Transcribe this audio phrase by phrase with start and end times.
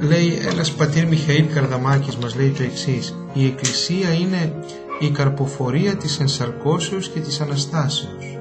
[0.00, 4.54] λέει ένας πατήρ Μιχαήλ Καρδαμάκης μας λέει το εξής η Εκκλησία είναι
[5.00, 8.40] η καρποφορία της ενσαρκώσεως και της Αναστάσεως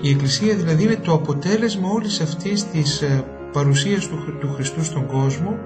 [0.00, 5.06] η Εκκλησία δηλαδή είναι το αποτέλεσμα όλης αυτής της ε, παρουσίας του, του Χριστού στον
[5.06, 5.58] κόσμο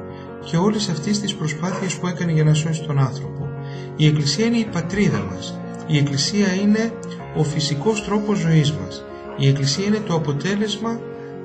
[0.44, 3.48] και όλης αυτής της προσπάθειας που έκανε για να σώσει τον άνθρωπο.
[3.96, 5.58] Η Εκκλησία είναι η πατρίδα μας.
[5.86, 6.92] Η Εκκλησία είναι
[7.36, 9.04] ο φυσικός τρόπος ζωής μας.
[9.38, 11.00] Η Εκκλησία είναι το αποτέλεσμα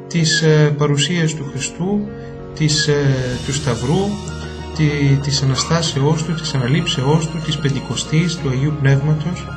[0.08, 2.08] της ε, παρουσίας του Χριστού,
[2.56, 4.10] της, ε, του Σταυρού,
[4.76, 4.86] τη,
[5.22, 9.48] της Αναστάσεώς Του, της Αναλήψεώς Του, της Πεντηκοστής, του Αγίου Πνεύματος.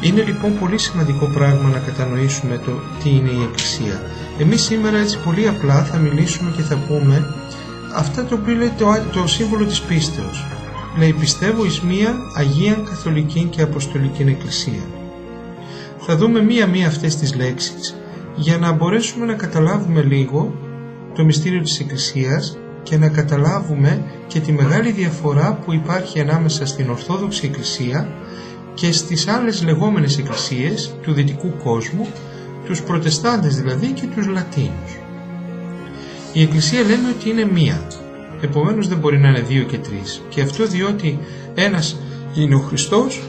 [0.00, 2.72] Είναι λοιπόν πολύ σημαντικό πράγμα να κατανοήσουμε το
[3.02, 4.02] τι είναι η Εκκλησία.
[4.38, 7.34] Εμείς σήμερα έτσι πολύ απλά θα μιλήσουμε και θα πούμε
[7.94, 10.46] αυτά το οποίο λέει το, το σύμβολο της πίστεως.
[10.98, 14.82] Λέει πιστεύω εις μία Αγία Καθολική και Αποστολική Εκκλησία.
[15.98, 17.94] Θα δούμε μία-μία αυτές τις λέξεις
[18.36, 20.54] για να μπορέσουμε να καταλάβουμε λίγο
[21.14, 26.90] το μυστήριο της Εκκλησίας και να καταλάβουμε και τη μεγάλη διαφορά που υπάρχει ανάμεσα στην
[26.90, 28.08] Ορθόδοξη Εκκλησία
[28.74, 32.06] και στις άλλες λεγόμενες εκκλησίες του δυτικού κόσμου,
[32.64, 34.96] τους προτεστάντες δηλαδή και τους Λατίνους.
[36.32, 37.86] Η Εκκλησία λέμε ότι είναι μία,
[38.40, 41.18] επομένως δεν μπορεί να είναι δύο και τρεις και αυτό διότι
[41.54, 41.96] ένας
[42.34, 43.22] είναι ο Χριστός,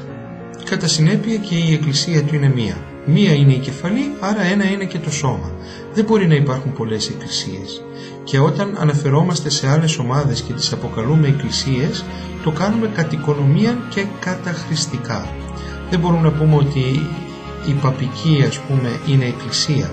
[0.70, 2.87] κατά συνέπεια και η Εκκλησία του είναι μία.
[3.10, 5.52] Μία είναι η κεφαλή, άρα ένα είναι και το σώμα.
[5.94, 7.84] Δεν μπορεί να υπάρχουν πολλές εκκλησίες.
[8.24, 12.06] Και όταν αναφερόμαστε σε άλλες ομάδες και τις αποκαλούμε εκκλησίες,
[12.44, 15.28] το κάνουμε κατ' οικονομία και καταχρηστικά.
[15.90, 17.10] Δεν μπορούμε να πούμε ότι
[17.68, 19.90] η παπική ας πούμε είναι εκκλησία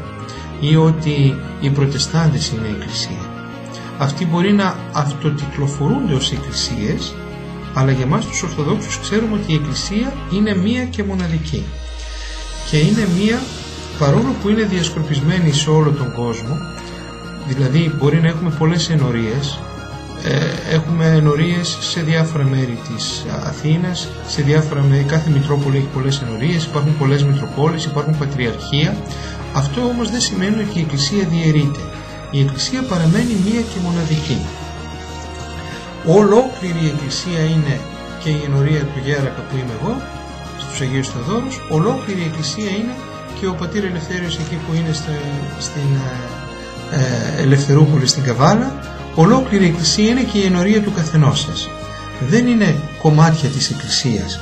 [0.60, 3.30] ή ότι οι προτεστάντες είναι εκκλησία.
[3.98, 7.14] Αυτοί μπορεί να αυτοτιτλοφορούνται ως εκκλησίες,
[7.74, 11.64] αλλά για μας τους Ορθοδόξους ξέρουμε ότι η εκκλησία είναι μία και μοναδική
[12.70, 13.42] και είναι μία
[13.98, 16.58] παρόλο που είναι διασκορπισμένη σε όλο τον κόσμο
[17.46, 19.58] δηλαδή μπορεί να έχουμε πολλές ενορίες
[20.26, 26.22] ε, έχουμε ενορίες σε διάφορα μέρη της Αθήνας σε διάφορα μέρη, κάθε Μητρόπολη έχει πολλές
[26.22, 28.96] ενορίες υπάρχουν πολλές Μητροπόλεις, υπάρχουν Πατριαρχία.
[29.54, 31.80] Αυτό όμως δεν σημαίνει ότι η Εκκλησία διαιρείται.
[32.30, 34.38] Η Εκκλησία παραμένει μία και μοναδική.
[36.06, 37.80] Ολόκληρη η Εκκλησία είναι
[38.22, 40.02] και η ενορία του Γέρακα που είμαι εγώ
[40.74, 42.94] στους Αγίους Θεοδόρους, ολόκληρη η Εκκλησία είναι
[43.40, 44.92] και ο Πατήρ Ελευθέριος εκεί που είναι
[45.58, 45.90] στην
[46.90, 48.72] ε, ε, Ελευθερούπολη στην Καβάλα,
[49.14, 51.70] ολόκληρη η Εκκλησία είναι και η ενορία του καθενός σας.
[52.28, 54.40] Δεν είναι κομμάτια της Εκκλησίας.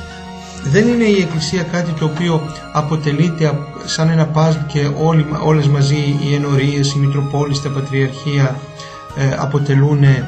[0.63, 2.41] Δεν είναι η Εκκλησία κάτι το οποίο
[2.71, 8.59] αποτελείται σαν ένα παζλ και όλοι, όλες μαζί οι ενορίες, οι Μητροπόλεις, τα Πατριαρχία
[9.15, 10.27] ε, αποτελούν ε,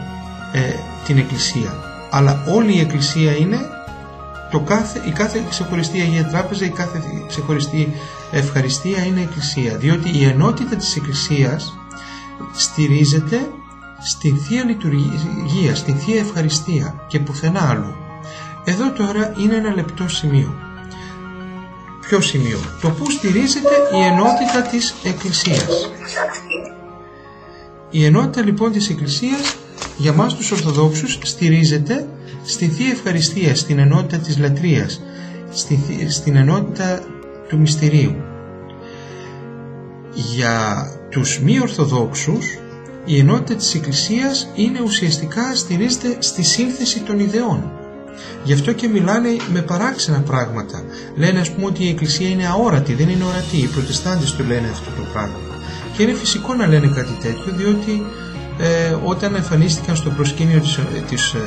[1.05, 1.73] την Εκκλησία.
[2.09, 3.74] Αλλά όλη η Εκκλησία είναι
[4.55, 7.93] το κάθε, η κάθε ξεχωριστή Αγία Τράπεζα, η κάθε ξεχωριστή
[8.31, 9.75] ευχαριστία είναι Εκκλησία.
[9.75, 11.77] Διότι η ενότητα της Εκκλησίας
[12.53, 13.49] στηρίζεται
[14.01, 17.95] στην Θεία Λειτουργία, στην Θεία Ευχαριστία και πουθενά άλλου.
[18.65, 20.55] Εδώ τώρα είναι ένα λεπτό σημείο.
[22.01, 25.91] Ποιο σημείο; Το που στηρίζεται η ενότητα της Εκκλησίας.
[27.89, 29.55] Η ενότητα λοιπόν της Εκκλησίας
[29.97, 32.07] για μας τους Ορθοδόξους στηρίζεται
[32.45, 35.01] στη Θεία Ευχαριστία, στην ενότητα της λατρείας,
[36.09, 36.99] στην ενότητα
[37.47, 38.15] του μυστηρίου.
[40.13, 42.57] Για τους μη Ορθοδόξους
[43.05, 47.71] η ενότητα της Εκκλησίας είναι ουσιαστικά στηρίζεται στη σύνθεση των ιδεών.
[48.43, 50.83] Γι' αυτό και μιλάνε με παράξενα πράγματα.
[51.15, 53.57] Λένε ας πούμε ότι η Εκκλησία είναι αόρατη, δεν είναι ορατή.
[53.57, 55.39] Οι προτεστάντες το λένε αυτό το πράγμα.
[55.97, 58.05] Και είναι φυσικό να λένε κάτι τέτοιο διότι
[58.59, 61.39] ε, όταν εμφανίστηκαν στο προσκήνιο της, ε, της ε,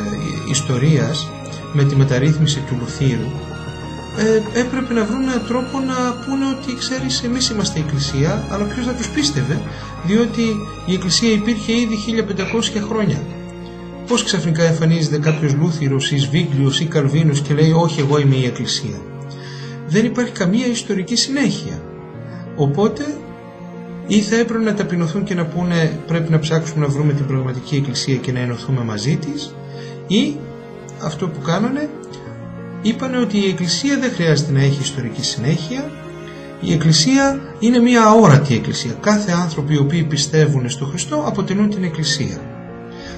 [0.50, 1.30] ιστορίας
[1.72, 3.30] με τη μεταρρύθμιση του Λουθύρου
[4.18, 8.64] ε, έπρεπε να βρουν έναν τρόπο να πούνε ότι ξέρεις εμείς είμαστε η Εκκλησία αλλά
[8.64, 9.60] ποιος θα τους πίστευε
[10.06, 10.42] διότι
[10.86, 12.24] η Εκκλησία υπήρχε ήδη
[12.78, 13.22] 1500 χρόνια.
[14.06, 18.44] Πως ξαφνικά εμφανίζεται κάποιος Λούθυρος ή Σβίγκλιος ή Καλβίνος και λέει όχι εγώ είμαι η
[18.44, 19.00] Εκκλησία
[19.88, 21.82] δεν υπάρχει καμία ιστορική συνέχεια.
[22.56, 23.16] Οπότε
[24.08, 27.76] ή θα έπρεπε να ταπεινωθούν και να πούνε πρέπει να ψάξουμε να βρούμε την πραγματική
[27.76, 29.54] εκκλησία και να ενωθούμε μαζί της.
[30.06, 30.36] Ή
[31.02, 31.90] αυτό που κάνανε
[32.82, 35.90] είπαν ότι η εκκλησία δεν χρειάζεται να έχει ιστορική συνέχεια.
[36.60, 38.92] Η εκκλησία είναι μια αόρατη εκκλησία.
[39.00, 42.40] Κάθε άνθρωποι οι οποίοι πιστεύουν στο Χριστό αποτελούν την εκκλησία.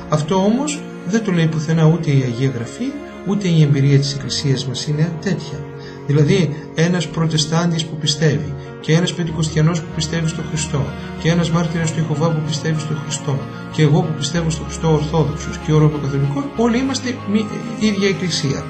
[0.09, 2.93] Αυτό όμως δεν το λέει πουθενά ούτε η Αγία Γραφή
[3.27, 5.59] ούτε η εμπειρία της εκκλησίας μας είναι τέτοια.
[6.07, 10.85] Δηλαδή ένας προτεστάντης που πιστεύει και ένας πεντηκοστιανός που πιστεύει στο Χριστό
[11.23, 13.39] και ένας μάρτυρας του Ιχωβά που πιστεύει στο Χριστό
[13.73, 17.09] και εγώ που πιστεύω στο Χριστό Ορθόδοξος και ο Ρωμακαθολικός όλοι είμαστε
[17.81, 18.65] η ίδια εκκλησία.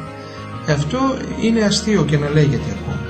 [0.69, 0.99] Αυτό
[1.43, 3.01] είναι αστείο και να λέγεται ακόμα.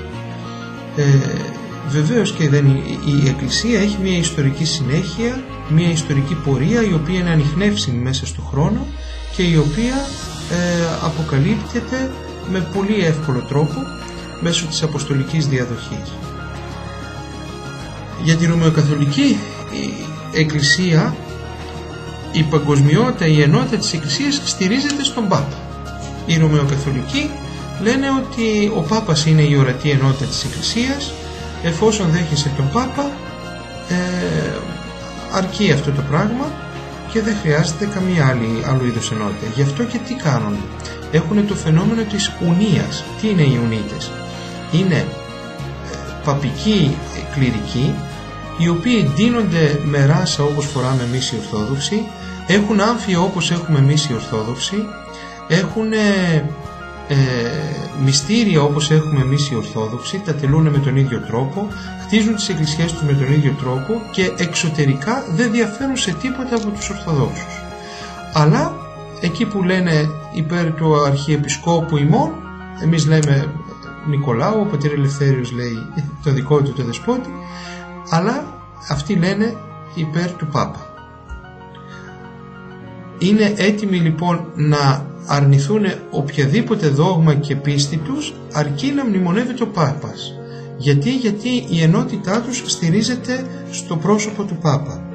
[0.95, 1.51] Ε,
[1.91, 2.65] Βεβαίως και δεν,
[3.05, 8.41] η Εκκλησία έχει μια ιστορική συνέχεια, μια ιστορική πορεία η οποία είναι ανοιχνεύσιμη μέσα στο
[8.41, 8.87] χρόνο
[9.35, 9.95] και η οποία
[10.51, 12.11] ε, αποκαλύπτεται
[12.51, 13.75] με πολύ εύκολο τρόπο
[14.41, 16.11] μέσω της αποστολικής διαδοχής.
[18.23, 19.37] Για τη Ρωμαιοκαθολική
[20.33, 21.15] Εκκλησία
[22.31, 25.57] η παγκοσμιότητα, η ενότητα της Εκκλησίας στηρίζεται στον Πάπα.
[26.25, 27.29] Οι Ρωμαιοκαθολικοί
[27.81, 31.11] λένε ότι ο Πάπας είναι η ορατή ενότητα της Εκκλησίας
[31.63, 33.11] εφόσον δέχεσαι τον Πάπα
[33.89, 33.95] ε,
[35.31, 36.51] αρκεί αυτό το πράγμα
[37.11, 39.51] και δεν χρειάζεται καμία άλλη άλλου είδους ενότητα.
[39.55, 40.55] Γι' αυτό και τι κάνουν.
[41.11, 43.03] Έχουν το φαινόμενο της ουνίας.
[43.21, 44.11] Τι είναι οι ουνίτες;
[44.71, 45.05] Είναι ε,
[46.23, 46.97] παπικοί
[47.33, 47.93] κληρικοί
[48.63, 52.07] οι οποίοι ντύνονται με ράσα όπως φοράμε εμείς οι Ορθόδοξοι,
[52.47, 54.75] έχουν άμφια όπως έχουμε εμείς οι Ορθόδοξοι,
[55.47, 57.15] έχουν ε,
[58.03, 61.67] μυστήρια όπως έχουμε εμείς οι Ορθόδοξοι, τα τελούν με τον ίδιο τρόπο,
[62.05, 66.69] χτίζουν τις εκκλησίες τους με τον ίδιο τρόπο και εξωτερικά δεν διαφέρουν σε τίποτα από
[66.69, 67.61] τους Ορθοδόξους.
[68.33, 68.75] Αλλά
[69.21, 72.31] εκεί που λένε υπέρ του Αρχιεπισκόπου ημών,
[72.83, 73.53] εμείς λέμε
[74.07, 75.77] Νικολάου, ο πατήρ Ελευθέριος λέει
[76.23, 77.29] το δικό του το δεσπότη,
[78.09, 78.50] αλλά
[78.89, 79.55] αυτοί λένε
[79.95, 80.93] υπέρ του Πάπα.
[83.17, 90.33] Είναι έτοιμοι λοιπόν να αρνηθούν οποιαδήποτε δόγμα και πίστη τους αρκεί να μνημονεύεται ο Πάπας.
[90.77, 95.11] Γιατί, γιατί η ενότητά τους στηρίζεται στο πρόσωπο του Πάπα.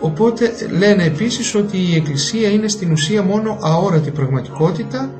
[0.00, 5.10] Οπότε λένε επίσης ότι η Εκκλησία είναι στην ουσία μόνο αόρατη πραγματικότητα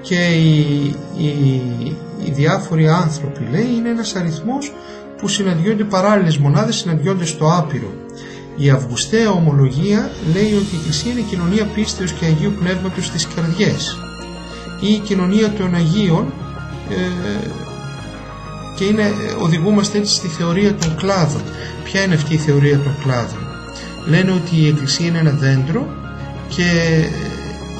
[0.00, 0.60] και οι,
[1.18, 1.62] οι,
[2.24, 4.72] οι διάφοροι άνθρωποι λέει είναι ένας αριθμός
[5.22, 7.92] που συναντιόνται παράλληλες μονάδες, συναντιόνται στο άπειρο.
[8.56, 13.26] Η Αυγουσταία ομολογία λέει ότι η Εκκλησία είναι η κοινωνία πίστεως και Αγίου Πνεύματος στις
[13.34, 13.98] καρδιές
[14.80, 16.32] ή η κοινωνία των Αγίων
[16.90, 17.48] ε,
[18.76, 21.42] και είναι, οδηγούμαστε έτσι στη θεωρία των κλάδων.
[21.84, 23.38] Ποια είναι αυτή η θεωρία των κλάδων;
[24.06, 25.86] Λένε ότι η Εκκλησία είναι ένα δέντρο
[26.48, 26.64] και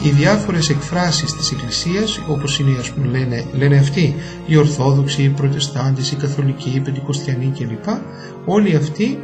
[0.03, 4.15] οι διάφορες εκφράσεις της Εκκλησίας όπως είναι ας πούμε λένε, λένε αυτοί
[4.47, 7.85] οι Ορθόδοξοι, οι Προτεστάντες, οι Καθολικοί, οι Πεντηκοστιανοί κλπ
[8.45, 9.19] όλοι αυτοί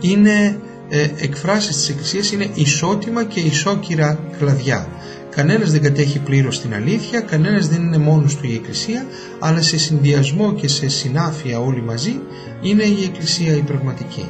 [0.00, 0.58] είναι
[0.88, 4.88] ε, εκφράσεις της Εκκλησίας είναι ισότιμα και ισόκυρα κλαδιά.
[5.30, 9.06] Κανένας δεν κατέχει πλήρως την αλήθεια κανένας δεν είναι μόνος του η Εκκλησία
[9.38, 12.20] αλλά σε συνδυασμό και σε συνάφεια όλοι μαζί
[12.62, 14.26] είναι η Εκκλησία η πραγματική.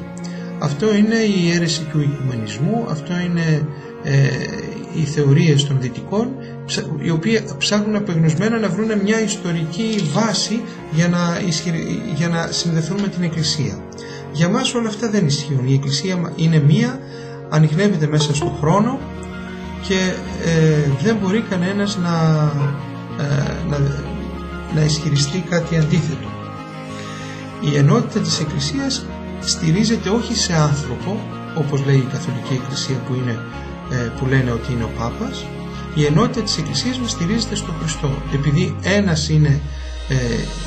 [0.58, 3.66] Αυτό είναι η αίρεση του οικουμενισμού αυτό είναι
[4.04, 4.28] ε,
[4.94, 6.28] οι θεωρίες των δυτικών
[7.02, 10.60] οι οποίοι ψάχνουν απεγνωσμένα να βρουν μια ιστορική βάση
[10.92, 11.40] για να,
[12.14, 13.78] για να συνδεθούν με την Εκκλησία.
[14.32, 15.66] Για μας όλα αυτά δεν ισχύουν.
[15.66, 16.98] Η Εκκλησία είναι μία,
[17.48, 18.98] ανοιχνεύεται μέσα στον χρόνο
[19.88, 20.12] και
[20.44, 22.12] ε, δεν μπορεί κανένας να,
[23.20, 23.78] ε, να,
[24.74, 26.28] να ισχυριστεί κάτι αντίθετο.
[27.72, 29.06] Η ενότητα της Εκκλησίας
[29.40, 31.20] στηρίζεται όχι σε άνθρωπο,
[31.58, 33.73] όπως λέει η Καθολική Εκκλησία που είναι ε,
[34.18, 35.44] που λένε ότι είναι ο Πάπας
[35.94, 38.10] η ενότητα της Εκκλησίας μας στηρίζεται στο Χριστό.
[38.32, 39.60] Επειδή ένας είναι
[40.08, 40.14] ε,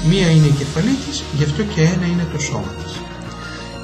[0.10, 2.94] μία είναι η κεφαλή της γι' αυτό και ένα είναι το σώμα της.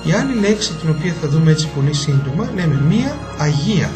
[0.04, 3.92] Η άλλη λέξη την οποία θα δούμε έτσι πολύ σύντομα λέμε μία Αγία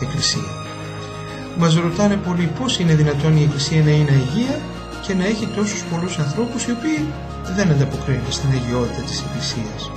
[0.00, 0.50] Εκκλησία.
[1.58, 4.60] Μας ρωτάνε πολύ πώς είναι δυνατόν η Εκκλησία να είναι Αγία
[5.06, 7.06] και να έχει τόσους πολλούς ανθρώπους οι οποίοι
[7.56, 9.90] δεν ανταποκρίνονται στην αγιότητα της Εκκλησίας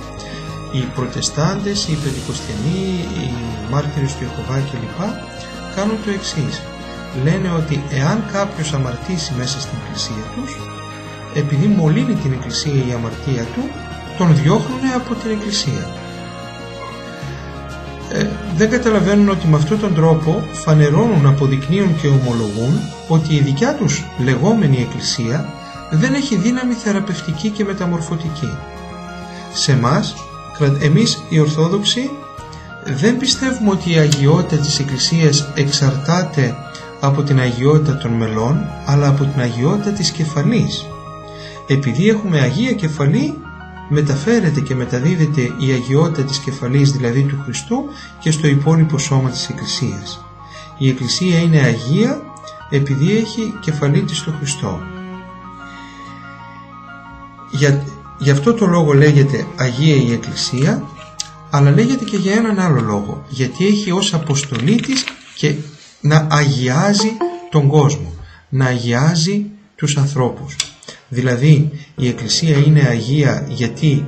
[0.72, 2.84] οι προτεστάντες, οι πεντηκοστιανοί,
[3.16, 3.26] οι
[3.70, 4.98] μάρτυρες του Ιεχωβά κλπ
[5.76, 6.62] κάνουν το εξής.
[7.24, 10.56] Λένε ότι εάν κάποιος αμαρτήσει μέσα στην εκκλησία τους,
[11.34, 13.62] επειδή μολύνει την εκκλησία η αμαρτία του,
[14.18, 15.84] τον διώχνουν από την εκκλησία.
[18.12, 23.74] Ε, δεν καταλαβαίνουν ότι με αυτόν τον τρόπο φανερώνουν, αποδεικνύουν και ομολογούν ότι η δικιά
[23.74, 25.52] τους λεγόμενη εκκλησία
[25.90, 28.58] δεν έχει δύναμη θεραπευτική και μεταμορφωτική.
[29.52, 30.14] Σε μας
[30.80, 32.10] εμείς οι Ορθόδοξοι
[32.84, 36.56] δεν πιστεύουμε ότι η αγιότητα της Εκκλησίας εξαρτάται
[37.00, 40.86] από την αγιότητα των μελών αλλά από την αγιότητα της κεφαλής.
[41.66, 43.38] Επειδή έχουμε Αγία Κεφαλή
[43.88, 47.84] μεταφέρεται και μεταδίδεται η αγιότητα της κεφαλής δηλαδή του Χριστού
[48.18, 50.24] και στο υπόλοιπο σώμα της Εκκλησίας.
[50.78, 52.20] Η Εκκλησία είναι Αγία
[52.70, 54.80] επειδή έχει κεφαλή της στο Χριστό.
[57.50, 57.84] Για,
[58.22, 60.82] Γι' αυτό το λόγο λέγεται Αγία η Εκκλησία,
[61.50, 65.54] αλλά λέγεται και για έναν άλλο λόγο, γιατί έχει ως αποστολή της και
[66.00, 67.10] να αγιάζει
[67.50, 68.12] τον κόσμο,
[68.48, 69.46] να αγιάζει
[69.76, 70.56] τους ανθρώπους.
[71.08, 74.06] Δηλαδή η Εκκλησία είναι Αγία γιατί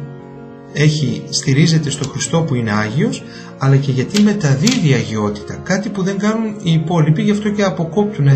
[0.73, 3.23] έχει, στηρίζεται στο Χριστό που είναι Άγιος,
[3.59, 8.29] αλλά και γιατί μεταδίδει αγιότητα, κάτι που δεν κάνουν οι υπόλοιποι, γι' αυτό και αποκόπτουν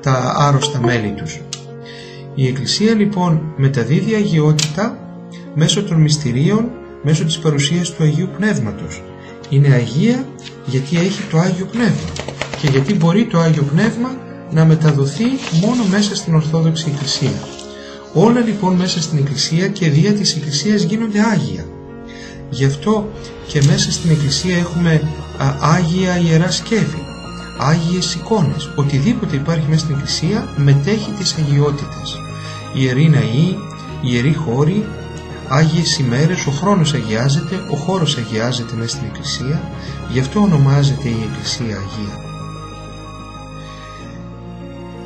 [0.00, 1.40] τα άρρωστα μέλη τους.
[2.34, 4.98] Η Εκκλησία λοιπόν μεταδίδει αγιότητα
[5.54, 6.70] μέσω των μυστηρίων,
[7.02, 9.02] μέσω της παρουσίας του Αγίου Πνεύματος.
[9.48, 10.26] Είναι Αγία
[10.66, 12.10] γιατί έχει το Άγιο Πνεύμα
[12.60, 14.16] και γιατί μπορεί το Άγιο Πνεύμα
[14.50, 15.24] να μεταδοθεί
[15.60, 17.38] μόνο μέσα στην Ορθόδοξη Εκκλησία.
[18.12, 21.64] Όλα λοιπόν μέσα στην Εκκλησία και δια της Εκκλησίας γίνονται Άγια.
[22.50, 23.08] Γι' αυτό
[23.46, 25.02] και μέσα στην Εκκλησία έχουμε
[25.36, 27.02] α, Άγια Ιερά Σκεύη,
[27.58, 28.70] Άγιες εικόνες.
[28.76, 32.20] Οτιδήποτε υπάρχει μέσα στην Εκκλησία μετέχει τις αγιότητες.
[32.74, 33.56] Ιερή Ναή,
[34.02, 34.84] Ιερή Χώρη,
[35.48, 39.62] Άγιες ημέρες, ο χρόνος αγιάζεται, ο χώρος αγιάζεται μέσα στην Εκκλησία,
[40.12, 42.24] γι' αυτό ονομάζεται η Εκκλησία Αγία.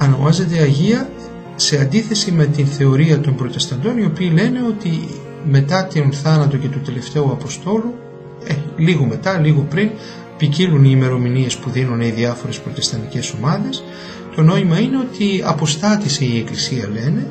[0.02, 1.10] Ονομάζεται Αγία
[1.56, 5.08] σε αντίθεση με την θεωρία των προτεσταντών οι οποίοι λένε ότι
[5.44, 7.94] μετά τον θάνατο και του τελευταίου Αποστόλου
[8.46, 9.90] ε, λίγο μετά, λίγο πριν
[10.36, 13.84] ποικίλουν οι ημερομηνίες που δίνουν οι διάφορες προτεσταντικές ομάδες
[14.38, 17.26] το νόημα είναι ότι αποστάτησε η Εκκλησία λένε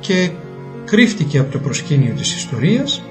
[0.00, 0.30] και
[0.90, 3.02] κρύφτηκε από το προσκήνιο της ιστορίας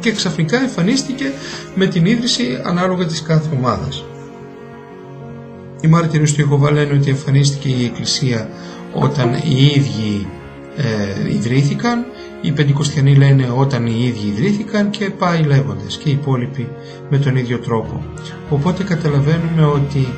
[0.00, 1.32] και ξαφνικά εμφανίστηκε
[1.74, 4.04] με την ίδρυση ανάλογα της κάθε ομάδας.
[5.80, 8.48] Οι μάρτυρες του Ιεχωβά λένε ότι εμφανίστηκε η Εκκλησία
[8.92, 10.26] όταν οι ίδιοι
[10.76, 12.04] ε, ιδρύθηκαν,
[12.40, 16.68] οι Πεντηκοστιανοί λένε όταν οι ίδιοι ιδρύθηκαν και πάει λέγοντες και οι υπόλοιποι
[17.10, 18.04] με τον ίδιο τρόπο.
[18.50, 20.08] Οπότε καταλαβαίνουμε ότι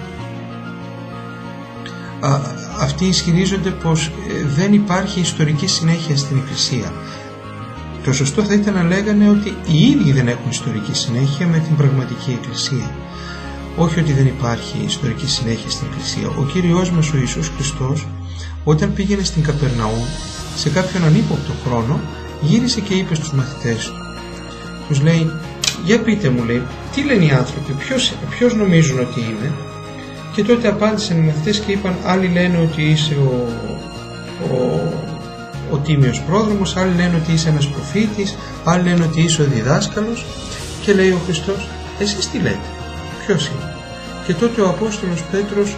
[2.21, 2.39] α,
[2.79, 4.11] αυτοί ισχυρίζονται πως ε,
[4.57, 6.93] δεν υπάρχει ιστορική συνέχεια στην Εκκλησία.
[8.05, 11.77] Το σωστό θα ήταν να λέγανε ότι οι ίδιοι δεν έχουν ιστορική συνέχεια με την
[11.77, 12.91] πραγματική Εκκλησία.
[13.77, 16.29] Όχι ότι δεν υπάρχει ιστορική συνέχεια στην Εκκλησία.
[16.29, 18.07] Ο Κύριος μας ο Ιησούς Χριστός
[18.65, 20.05] όταν πήγαινε στην Καπερναού
[20.57, 22.01] σε κάποιον ανύποπτο χρόνο
[22.41, 23.93] γύρισε και είπε στους μαθητές του.
[24.89, 25.31] Τους λέει
[25.85, 26.63] «Για πείτε μου» λέει
[26.95, 29.53] «Τι λένε οι άνθρωποι, ποιος, ποιος νομίζουν ότι είναι»
[30.39, 33.47] και τότε απάντησαν οι μαθητές και είπαν άλλοι λένε ότι είσαι ο,
[34.53, 34.83] ο,
[35.71, 40.25] ο τίμιος πρόδρομος, άλλοι λένε ότι είσαι ένας προφήτης, άλλοι λένε ότι είσαι ο διδάσκαλος
[40.83, 41.69] και λέει ο Χριστός
[41.99, 42.69] εσείς τι λέτε,
[43.27, 43.75] ποιος είναι;
[44.27, 45.77] Και τότε ο Απόστολος Πέτρος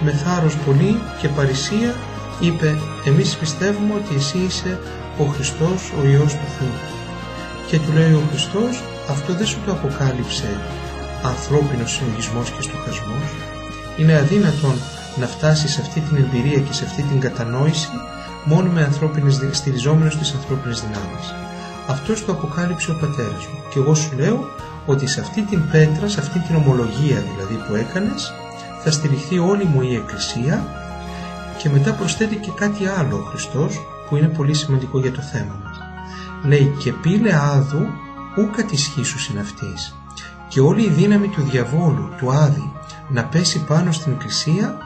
[0.00, 1.94] με θάρρος πολύ και παρησία
[2.40, 4.78] είπε εμείς πιστεύουμε ότι εσύ είσαι
[5.18, 6.76] ο Χριστός ο Υιός του Θεού.
[7.66, 10.60] Και του λέει ο Χριστός αυτό δεν σου το αποκάλυψε
[11.22, 13.55] ανθρώπινος συλλογισμός και στοχασμός.
[13.96, 14.74] Είναι αδύνατον
[15.20, 17.88] να φτάσεις σε αυτή την εμπειρία και σε αυτή την κατανόηση
[18.44, 21.34] μόνο με ανθρώπινες, στηριζόμενος στις ανθρώπινες δυνάμεις.
[21.88, 24.48] Αυτός το αποκάλυψε ο πατέρας μου και εγώ σου λέω
[24.86, 28.32] ότι σε αυτή την πέτρα, σε αυτή την ομολογία δηλαδή που έκανες
[28.82, 30.66] θα στηριχθεί όλη μου η Εκκλησία
[31.58, 35.60] και μετά προσθέτει και κάτι άλλο ο Χριστός που είναι πολύ σημαντικό για το θέμα
[35.64, 35.78] μας.
[36.44, 37.86] Λέει και πήλε άδου
[38.36, 39.94] ου κατησχήσου συναυτής
[40.48, 42.72] και όλη η δύναμη του διαβόλου, του άδη
[43.08, 44.78] να πέσει πάνω στην Εκκλησία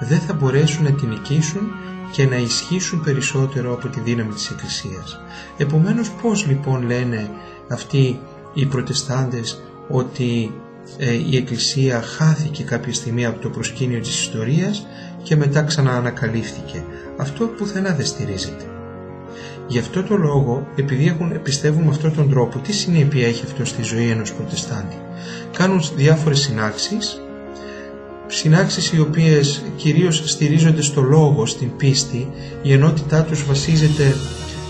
[0.00, 1.70] δεν θα μπορέσουν να την νικήσουν
[2.12, 5.20] και να ισχύσουν περισσότερο από τη δύναμη της Εκκλησίας.
[5.56, 7.30] Επομένως πώς λοιπόν λένε
[7.68, 8.20] αυτοί
[8.54, 10.52] οι προτεστάντες ότι
[10.98, 14.86] ε, η Εκκλησία χάθηκε κάποια στιγμή από το προσκήνιο της ιστορίας
[15.22, 16.84] και μετά ξαναανακαλύφθηκε.
[17.16, 18.64] Αυτό πουθενά δεν στηρίζεται.
[19.66, 23.64] Γι' αυτό το λόγο, επειδή έχουν, πιστεύουν με αυτόν τον τρόπο, τι συνέπεια έχει αυτό
[23.64, 24.96] στη ζωή ενός προτεστάντη;
[25.52, 27.20] Κάνουν διάφορες συνάξεις,
[28.26, 32.28] συνάξεις οι οποίες κυρίως στηρίζονται στο λόγο, στην πίστη,
[32.62, 34.16] η ενότητά τους βασίζεται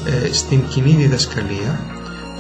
[0.07, 1.81] ε, στην κοινή διδασκαλία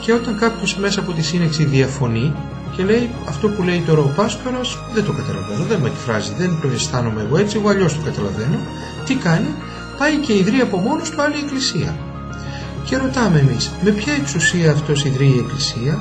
[0.00, 2.32] και όταν κάποιος μέσα από τη σύνεξη διαφωνεί,
[2.76, 6.58] και λέει αυτό που λέει τώρα ο Πάστορας δεν το καταλαβαίνω, δεν με εκφράζει, δεν
[6.62, 8.58] το αισθάνομαι εγώ έτσι, εγώ αλλιώς το καταλαβαίνω.
[9.06, 9.48] Τι κάνει,
[9.98, 11.96] πάει και ιδρύει από μόνος του άλλη εκκλησία.
[12.84, 15.98] Και ρωτάμε εμείς, με ποια εξουσία αυτός ιδρύει η εκκλησία,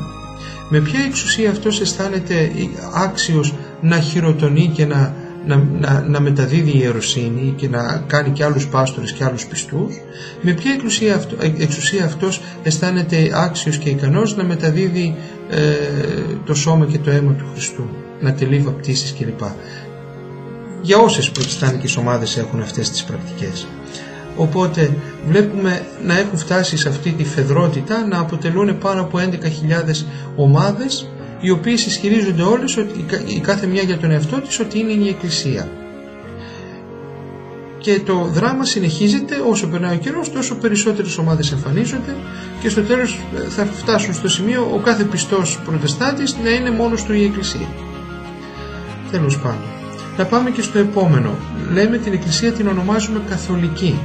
[0.70, 2.52] με ποια εξουσία αυτός αισθάνεται
[2.94, 5.16] άξιος να χειροτονεί και να,
[5.46, 9.96] να, να, να μεταδίδει η ιεροσύνη και να κάνει και άλλους πάστορες και άλλους πιστούς,
[10.42, 15.16] με ποια εξουσία, αυτό, εξουσία αυτός αισθάνεται άξιος και ικανός να μεταδίδει
[15.50, 15.60] ε,
[16.46, 17.90] το σώμα και το αίμα του Χριστού,
[18.20, 19.40] να τελεί βαπτίσεις κλπ.
[20.82, 23.68] Για όσες προτιστάνικες ομάδες έχουν αυτές τις πρακτικές.
[24.38, 24.92] Οπότε
[25.28, 30.06] βλέπουμε να έχουν φτάσει σε αυτή τη φεδρότητα να αποτελούν πάνω από 11.000
[30.36, 31.10] ομάδες
[31.46, 35.08] οι οποίες ισχυρίζονται όλες ότι η κάθε μια για τον εαυτό της ότι είναι η
[35.08, 35.70] Εκκλησία
[37.86, 42.16] και το δράμα συνεχίζεται όσο περνάει ο καιρός, τόσο περισσότερες ομάδες εμφανίζονται
[42.62, 47.04] και στο τέλος ε, θα φτάσουν στο σημείο ο κάθε πιστός προτεστάτης να είναι μόνος
[47.04, 47.68] του η Εκκλησία.
[49.12, 49.68] Τέλος πάντων.
[50.18, 51.30] Να πάμε και στο επόμενο.
[51.74, 54.00] Λέμε την Εκκλησία την ονομάζουμε Καθολική.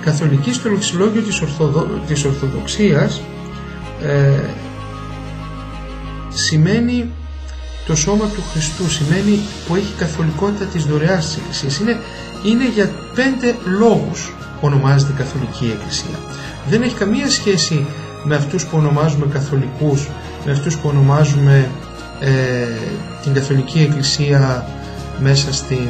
[0.00, 2.00] Καθολική στο λεξιλόγιο της, Ορθοδο...
[2.06, 3.20] της Ορθοδοξίας
[4.02, 4.32] ε,
[6.34, 7.10] σημαίνει
[7.86, 11.78] το σώμα του Χριστού, σημαίνει που έχει καθολικότητα της δωρεάς της Εκκλησίας.
[11.78, 12.00] Είναι
[12.42, 16.18] είναι για πέντε λόγους ονομάζεται Καθολική Εκκλησία.
[16.68, 17.86] Δεν έχει καμία σχέση
[18.24, 20.08] με αυτούς που ονομάζουμε καθολικούς,
[20.44, 21.70] με αυτούς που ονομάζουμε
[22.20, 22.30] ε,
[23.22, 24.66] την Καθολική Εκκλησία
[25.18, 25.88] μέσα στην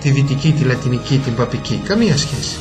[0.00, 1.80] τη δυτική, τη λατινική, την παπική.
[1.84, 2.56] Καμία σχέση.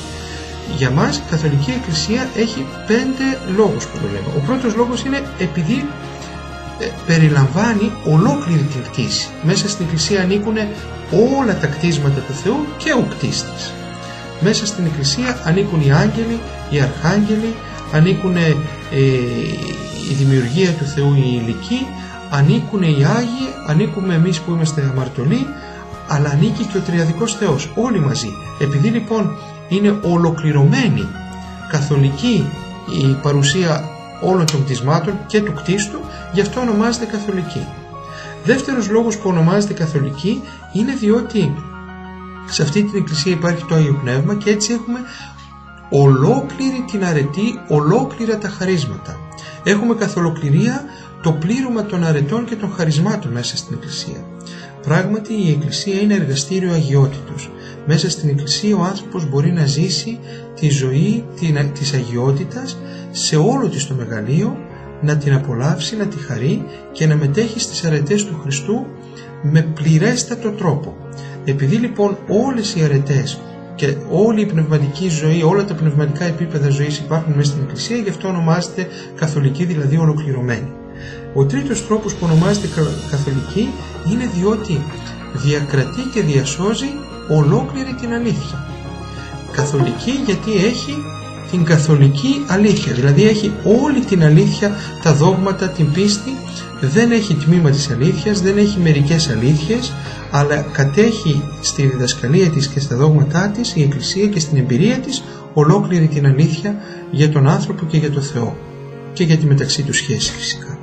[0.77, 4.27] Για μας η Καθολική Εκκλησία έχει πέντε λόγους που το λέμε.
[4.37, 6.12] Ο πρώτος λόγος είναι επειδή ε,
[7.05, 9.29] περιλαμβάνει ολόκληρη την κτήση.
[9.43, 10.55] Μέσα στην Εκκλησία ανήκουν
[11.39, 13.73] όλα τα κτίσματα του Θεού και ο κτίστης.
[14.39, 16.39] Μέσα στην Εκκλησία ανήκουν οι άγγελοι,
[16.69, 17.53] οι αρχάγγελοι,
[17.93, 18.55] ανήκουν ε,
[20.09, 21.87] η δημιουργία του Θεού οι ηλικοί,
[22.29, 25.47] ανήκουν οι Άγιοι, ανήκουμε εμείς που είμαστε αμαρτωλοί,
[26.07, 28.29] αλλά ανήκει και ο Τριαδικός Θεός, όλοι μαζί.
[28.59, 29.37] Επειδή λοιπόν
[29.67, 31.07] είναι ολοκληρωμένη
[31.69, 32.45] καθολική
[33.03, 33.92] η παρουσία
[34.23, 35.99] όλων των κτισμάτων και του κτίστου,
[36.33, 37.67] γι' αυτό ονομάζεται καθολική.
[38.45, 40.41] Δεύτερος λόγος που ονομάζεται καθολική
[40.73, 41.53] είναι διότι
[42.49, 44.99] σε αυτή την εκκλησία υπάρχει το Άγιο Πνεύμα και έτσι έχουμε
[45.89, 49.19] ολόκληρη την αρετή, ολόκληρα τα χαρίσματα.
[49.63, 50.83] Έχουμε καθ' ολοκληρία
[51.21, 54.25] το πλήρωμα των αρετών και των χαρισμάτων μέσα στην εκκλησία.
[54.81, 57.51] Πράγματι η εκκλησία είναι εργαστήριο αγιότητος.
[57.85, 60.19] Μέσα στην εκκλησία ο άνθρωπος μπορεί να ζήσει
[60.59, 61.23] τη ζωή
[61.73, 62.77] της αγιότητας
[63.15, 64.57] σε όλο της το μεγαλείο,
[65.01, 68.85] να την απολαύσει, να τη χαρεί και να μετέχει στις αρετές του Χριστού
[69.41, 70.95] με πληρέστατο τρόπο.
[71.45, 73.39] Επειδή λοιπόν όλες οι αρετές
[73.75, 78.09] και όλη η πνευματική ζωή, όλα τα πνευματικά επίπεδα ζωής υπάρχουν μέσα στην Εκκλησία, γι'
[78.09, 80.71] αυτό ονομάζεται καθολική, δηλαδή ολοκληρωμένη.
[81.33, 82.67] Ο τρίτος τρόπος που ονομάζεται
[83.11, 83.69] καθολική
[84.11, 84.81] είναι διότι
[85.33, 86.89] διακρατεί και διασώζει
[87.29, 88.67] ολόκληρη την αλήθεια.
[89.51, 90.95] Καθολική γιατί έχει
[91.53, 96.31] την καθολική αλήθεια, δηλαδή έχει όλη την αλήθεια, τα δόγματα, την πίστη,
[96.81, 99.93] δεν έχει τμήμα της αλήθειας, δεν έχει μερικές αλήθειες,
[100.31, 105.23] αλλά κατέχει στη διδασκαλία της και στα δόγματά της η Εκκλησία και στην εμπειρία της
[105.53, 106.75] ολόκληρη την αλήθεια
[107.11, 108.57] για τον άνθρωπο και για τον Θεό
[109.13, 110.77] και για τη μεταξύ του σχέση φυσικά.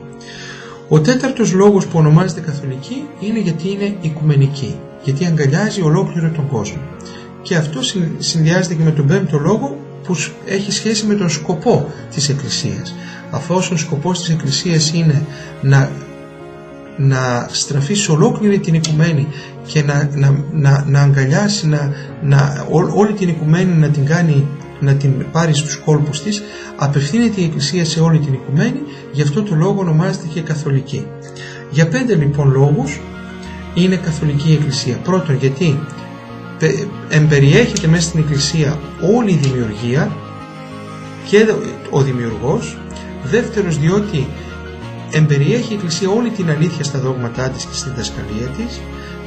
[0.89, 6.83] Ο τέταρτος λόγος που ονομάζεται καθολική είναι γιατί είναι οικουμενική, γιατί αγκαλιάζει ολόκληρο τον κόσμο.
[7.43, 7.80] Και αυτό
[8.19, 12.95] συνδυάζεται και με τον πέμπτο λόγο που έχει σχέση με τον σκοπό της Εκκλησίας.
[13.30, 15.23] Αφού ο σκοπός της Εκκλησίας είναι
[15.63, 15.91] να,
[16.97, 19.26] να στραφεί σε ολόκληρη την οικουμένη
[19.67, 24.47] και να, να, να, να αγκαλιάσει να, να, όλη την οικουμένη να την κάνει
[24.80, 26.43] να την πάρει στους κόλπους της,
[26.76, 28.80] απευθύνεται η Εκκλησία σε όλη την οικουμένη,
[29.13, 31.06] γι' αυτό το λόγο ονομάζεται και καθολική.
[31.71, 33.00] Για πέντε λοιπόν λόγους
[33.75, 34.97] είναι καθολική η Εκκλησία.
[34.97, 35.78] Πρώτον γιατί
[37.09, 38.79] εμπεριέχεται μέσα στην Εκκλησία
[39.17, 40.13] όλη η δημιουργία
[41.29, 41.47] και
[41.91, 42.77] ο δημιουργός.
[43.25, 44.27] Δεύτερος διότι
[45.11, 48.81] εμπεριέχει η Εκκλησία όλη την αλήθεια στα δόγματά της και στη δασκαλία της.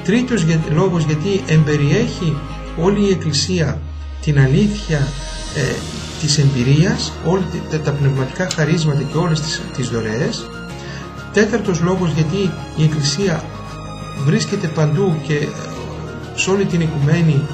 [0.03, 2.37] Τρίτος λόγος γιατί εμπεριέχει
[2.77, 3.79] όλη η Εκκλησία
[4.21, 5.07] την αλήθεια
[5.55, 5.73] ε,
[6.21, 7.43] της εμπειρίας, όλα
[7.83, 10.45] τα πνευματικά χαρίσματα και όλες τις, τις δωρεές.
[11.33, 13.43] Τέταρτος λόγος γιατί η Εκκλησία
[14.25, 15.47] βρίσκεται παντού και ε,
[16.35, 17.47] σε όλη την οικουμένη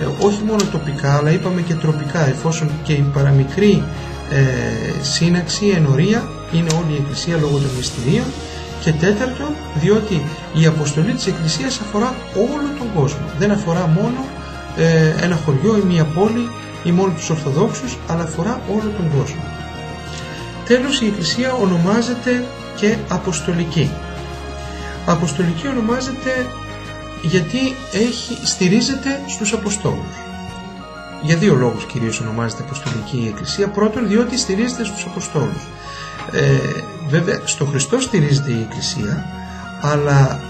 [0.00, 3.82] ε, όχι μόνο τοπικά αλλά είπαμε και τροπικά εφόσον και η παραμικρή
[4.30, 8.24] ε, σύναξη, ενορία είναι όλη η Εκκλησία λόγω των μυστηρίων
[8.80, 14.24] και τέταρτο διότι η αποστολή της Εκκλησίας αφορά όλο τον κόσμο δεν αφορά μόνο
[14.76, 16.50] ε, ένα χωριό ή μια πόλη
[16.84, 19.42] ή μόνο τους Ορθοδόξους αλλά αφορά όλο τον κόσμο.
[20.64, 22.44] Τέλος η Εκκλησία ονομάζεται
[22.76, 23.90] και Αποστολική.
[25.06, 26.46] Αποστολική ονομάζεται
[27.22, 27.58] γιατί
[27.92, 30.16] έχει, στηρίζεται στους Αποστόλους.
[31.22, 33.68] Για δύο λόγους κυρίως ονομάζεται Αποστολική η Εκκλησία.
[33.68, 35.62] Πρώτον διότι στηρίζεται στους Αποστόλους.
[36.32, 36.58] Ε,
[37.08, 39.26] βέβαια στο Χριστό στηρίζεται η Εκκλησία
[39.80, 40.40] αλλά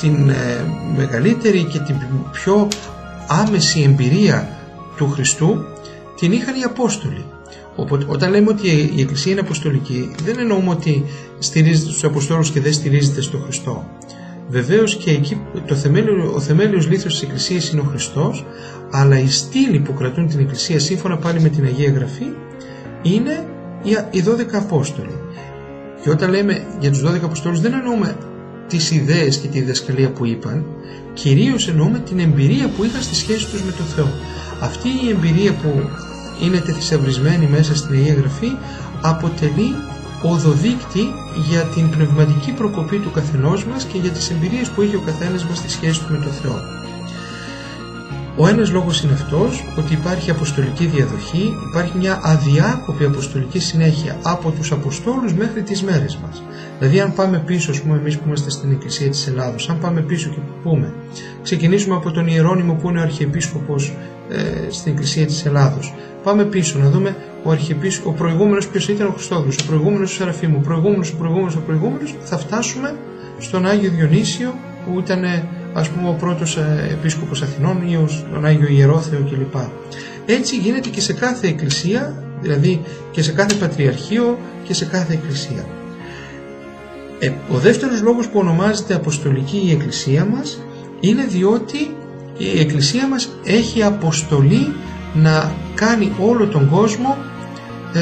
[0.00, 0.64] την ε,
[0.96, 1.96] μεγαλύτερη και την
[2.32, 2.68] πιο
[3.26, 4.48] άμεση εμπειρία
[4.96, 5.64] του Χριστού
[6.16, 7.24] την είχαν οι Απόστολοι.
[7.76, 11.04] Οπότε, όταν λέμε ότι η Εκκλησία είναι Αποστολική, δεν εννοούμε ότι
[11.38, 13.86] στηρίζεται στους Αποστόλους και δεν στηρίζεται στο Χριστό.
[14.48, 18.46] Βεβαίως και εκεί το θεμέλιο, ο θεμέλιος λήθος της Εκκλησίας είναι ο Χριστός,
[18.90, 22.26] αλλά οι στήλοι που κρατούν την Εκκλησία σύμφωνα πάλι με την Αγία Γραφή
[23.02, 23.46] είναι
[24.10, 25.18] οι 12 Απόστολοι.
[26.02, 28.16] Και όταν λέμε για τους 12 Αποστόλους δεν εννοούμε
[28.68, 30.64] τις ιδέες και τη διδασκαλία που είπαν,
[31.12, 34.08] κυρίως εννοούμε την εμπειρία που είχαν στη σχέση τους με τον Θεό.
[34.60, 35.88] Αυτή η εμπειρία που
[36.44, 38.56] είναι τεθισευρισμένη μέσα στην Αγία Γραφή
[39.02, 39.74] αποτελεί
[40.30, 41.04] οδοδείκτη
[41.50, 45.44] για την πνευματική προκοπή του καθενός μας και για τις εμπειρίες που έχει ο καθένας
[45.44, 46.58] μας στη σχέση του με τον Θεό.
[48.36, 54.50] Ο ένας λόγος είναι αυτός ότι υπάρχει αποστολική διαδοχή, υπάρχει μια αδιάκοπη αποστολική συνέχεια από
[54.50, 56.42] τους Αποστόλους μέχρι τις μέρες μας.
[56.78, 60.00] Δηλαδή αν πάμε πίσω, ας πούμε εμείς που είμαστε στην Εκκλησία της Ελλάδος, αν πάμε
[60.00, 60.92] πίσω και πούμε,
[61.42, 63.92] ξεκινήσουμε από τον Ιερώνυμο που είναι ο Αρχιεπίσκοπος
[64.30, 65.94] ε, στην Εκκλησία της Ελλάδος.
[66.22, 68.00] Πάμε πίσω να δούμε ο, αρχιεπίσ...
[68.04, 71.60] ο προηγούμενος ποιος ήταν ο Χριστόδουλος, ο προηγούμενος ο Σεραφείμου, ο προηγούμενος, ο προηγούμενος, ο
[71.66, 72.96] προηγούμενος, θα φτάσουμε
[73.38, 75.24] στον Άγιο Διονύσιο που ήταν
[75.72, 79.54] ας πούμε ο πρώτος ε, επίσκοπος Αθηνών ή τον Άγιο Ιερόθεο κλπ.
[80.26, 85.66] Έτσι γίνεται και σε κάθε εκκλησία, δηλαδή και σε κάθε πατριαρχείο και σε κάθε εκκλησία.
[87.18, 90.60] Ε, ο δεύτερος λόγος που ονομάζεται Αποστολική η εκκλησία μας
[91.00, 91.96] είναι διότι
[92.36, 94.72] η εκκλησία μας έχει αποστολή
[95.14, 97.16] να κάνει όλο τον κόσμο
[97.92, 98.00] ε,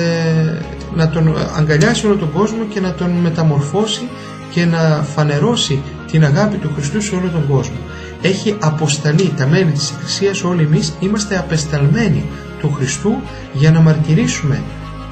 [0.95, 4.09] να τον αγκαλιάσει όλο τον κόσμο και να τον μεταμορφώσει
[4.51, 7.77] και να φανερώσει την αγάπη του Χριστού σε όλο τον κόσμο.
[8.23, 12.25] Έχει αποσταλεί τα μέλη της Εκκλησίας όλοι εμείς είμαστε απεσταλμένοι
[12.59, 13.21] του Χριστού
[13.53, 14.63] για να μαρτυρήσουμε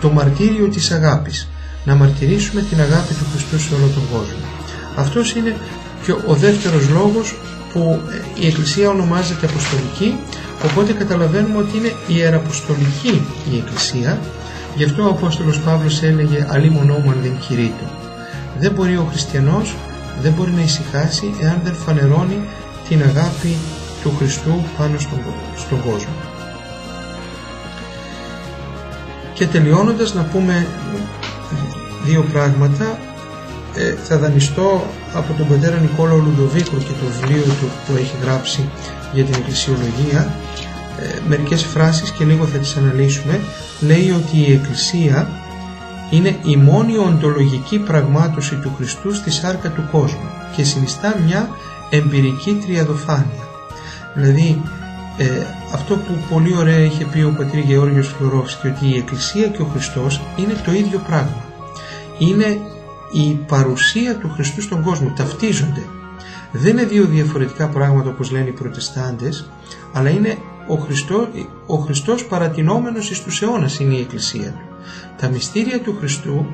[0.01, 1.49] το μαρτύριο της αγάπης
[1.85, 4.45] να μαρτυρήσουμε την αγάπη του Χριστού σε όλο τον κόσμο.
[4.97, 5.57] Αυτός είναι
[6.05, 7.35] και ο δεύτερος λόγος
[7.73, 8.01] που
[8.35, 10.19] η Εκκλησία ονομάζεται Αποστολική
[10.65, 14.19] οπότε καταλαβαίνουμε ότι είναι ιεραποστολική η Εκκλησία
[14.77, 17.85] γι' αυτό ο Απόστολος Παύλος έλεγε «Αλλή μονόμαν δεν κηρύττω».
[18.59, 19.75] Δεν μπορεί ο χριστιανός,
[20.23, 22.39] δεν μπορεί να ησυχάσει εάν δεν φανερώνει
[22.89, 23.57] την αγάπη
[24.03, 25.19] του Χριστού πάνω στον,
[25.57, 26.15] στον κόσμο.
[29.35, 30.67] Και τελειώνοντας να πούμε
[32.05, 32.99] δύο πράγματα.
[33.77, 38.69] Ε, θα δανειστώ από τον πατέρα Νικόλαο Λουντοβίκο και το βιβλίο του που έχει γράψει
[39.13, 40.35] για την εκκλησιολογία
[40.99, 43.41] ε, μερικές φράσεις και λίγο θα τις αναλύσουμε.
[43.81, 45.29] Λέει ότι η Εκκλησία
[46.11, 51.49] είναι η μόνη οντολογική πραγμάτωση του Χριστού στη σάρκα του κόσμου και συνιστά μια
[51.91, 53.49] εμπειρική τριαδοφάνεια.
[54.15, 54.63] Δηλαδή
[55.17, 55.25] ε,
[55.75, 58.15] αυτό που πολύ ωραία είχε πει ο πατήρ Γεώργιος
[58.63, 61.45] και ότι η Εκκλησία και ο Χριστός είναι το ίδιο πράγμα.
[62.19, 62.59] Είναι
[63.13, 65.83] η παρουσία του Χριστού στον κόσμο, ταυτίζονται.
[66.53, 69.51] Δεν είναι δύο διαφορετικά πράγματα όπως λένε οι προτεστάντες,
[69.93, 71.29] αλλά είναι ο, Χριστό,
[71.67, 74.77] ο Χριστός παρατηνόμενος εις τους αιώνας είναι η Εκκλησία του.
[75.17, 76.47] Τα μυστήρια του Χριστού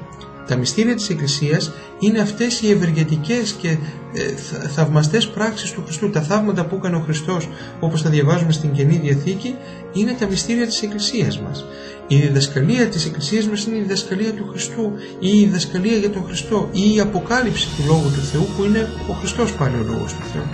[0.46, 3.68] τα μυστήρια της Εκκλησίας είναι αυτές οι ευεργετικές και
[4.12, 4.34] ε,
[4.68, 6.10] θαυμαστές πράξεις του Χριστού.
[6.10, 7.48] Τα θαύματα που έκανε ο Χριστός,
[7.80, 9.54] όπως τα διαβάζουμε στην Καινή Διαθήκη,
[9.92, 11.64] είναι τα μυστήρια της Εκκλησίας μας.
[12.08, 16.24] Η διδασκαλία της Εκκλησίας μας είναι η διδασκαλία του Χριστού ή η διδασκαλία για τον
[16.24, 20.12] Χριστό ή η αποκάλυψη του Λόγου του Θεού που είναι ο Χριστός πάλι ο Λόγος
[20.12, 20.48] του Θεού.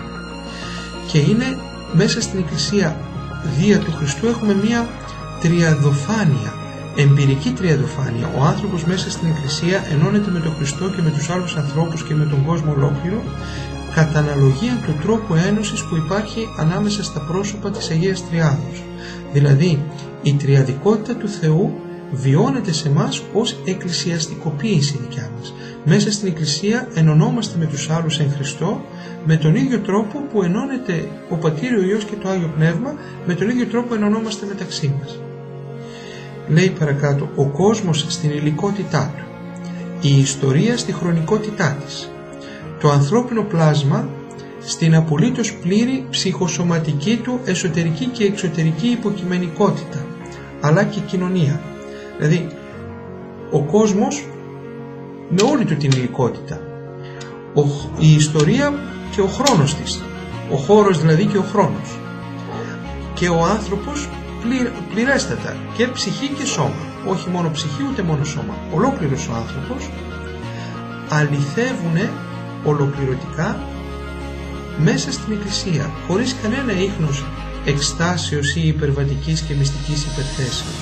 [1.10, 1.58] Και είναι
[1.92, 2.96] μέσα στην Εκκλησία
[3.58, 4.88] δια του Χριστού έχουμε μία
[5.40, 6.52] τριαδοφάνεια
[6.96, 8.30] εμπειρική τριαδοφάνεια.
[8.38, 12.14] Ο άνθρωπος μέσα στην Εκκλησία ενώνεται με τον Χριστό και με τους άλλους ανθρώπους και
[12.14, 13.22] με τον κόσμο ολόκληρο
[13.94, 18.82] κατά αναλογία του τρόπου ένωσης που υπάρχει ανάμεσα στα πρόσωπα της Αγίας Τριάδος.
[19.32, 19.82] Δηλαδή,
[20.22, 21.72] η τριαδικότητα του Θεού
[22.12, 25.54] βιώνεται σε μας ως εκκλησιαστικοποίηση δικιά μας.
[25.84, 28.84] Μέσα στην Εκκλησία ενωνόμαστε με τους άλλους εν Χριστώ
[29.24, 32.94] με τον ίδιο τρόπο που ενώνεται ο Πατήρ, ο Υιός και το Άγιο Πνεύμα
[33.26, 35.18] με τον ίδιο τρόπο ενωνόμαστε μεταξύ μας
[36.48, 39.24] λέει παρακάτω ο κόσμος στην υλικότητά του,
[40.08, 42.10] η ιστορία στη χρονικότητά της,
[42.80, 44.08] το ανθρώπινο πλάσμα
[44.60, 50.06] στην απολύτως πλήρη ψυχοσωματική του εσωτερική και εξωτερική υποκειμενικότητα,
[50.62, 51.60] αλλά και κοινωνία.
[52.18, 52.48] Δηλαδή,
[53.50, 54.24] ο κόσμος
[55.28, 56.60] με όλη του την υλικότητα,
[57.98, 58.72] η ιστορία
[59.10, 60.02] και ο χρόνος της,
[60.52, 61.98] ο χώρος δηλαδή και ο χρόνος
[63.14, 64.08] και ο άνθρωπος
[64.94, 66.82] πληρέστατα και ψυχή και σώμα.
[67.06, 68.54] Όχι μόνο ψυχή ούτε μόνο σώμα.
[68.74, 69.90] Ολόκληρος ο άνθρωπος
[71.08, 71.96] αληθεύουν
[72.64, 73.58] ολοκληρωτικά
[74.78, 77.24] μέσα στην Εκκλησία χωρίς κανένα ίχνος
[77.64, 80.76] εκστάσεως ή υπερβατικής και μυστικής υπερθέσεως.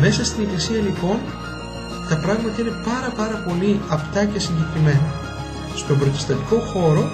[0.00, 1.18] Μέσα στην Εκκλησία λοιπόν
[2.08, 5.14] τα πράγματα είναι πάρα πάρα πολύ απτά και συγκεκριμένα.
[5.76, 7.10] Στον προτεσταντικό χώρο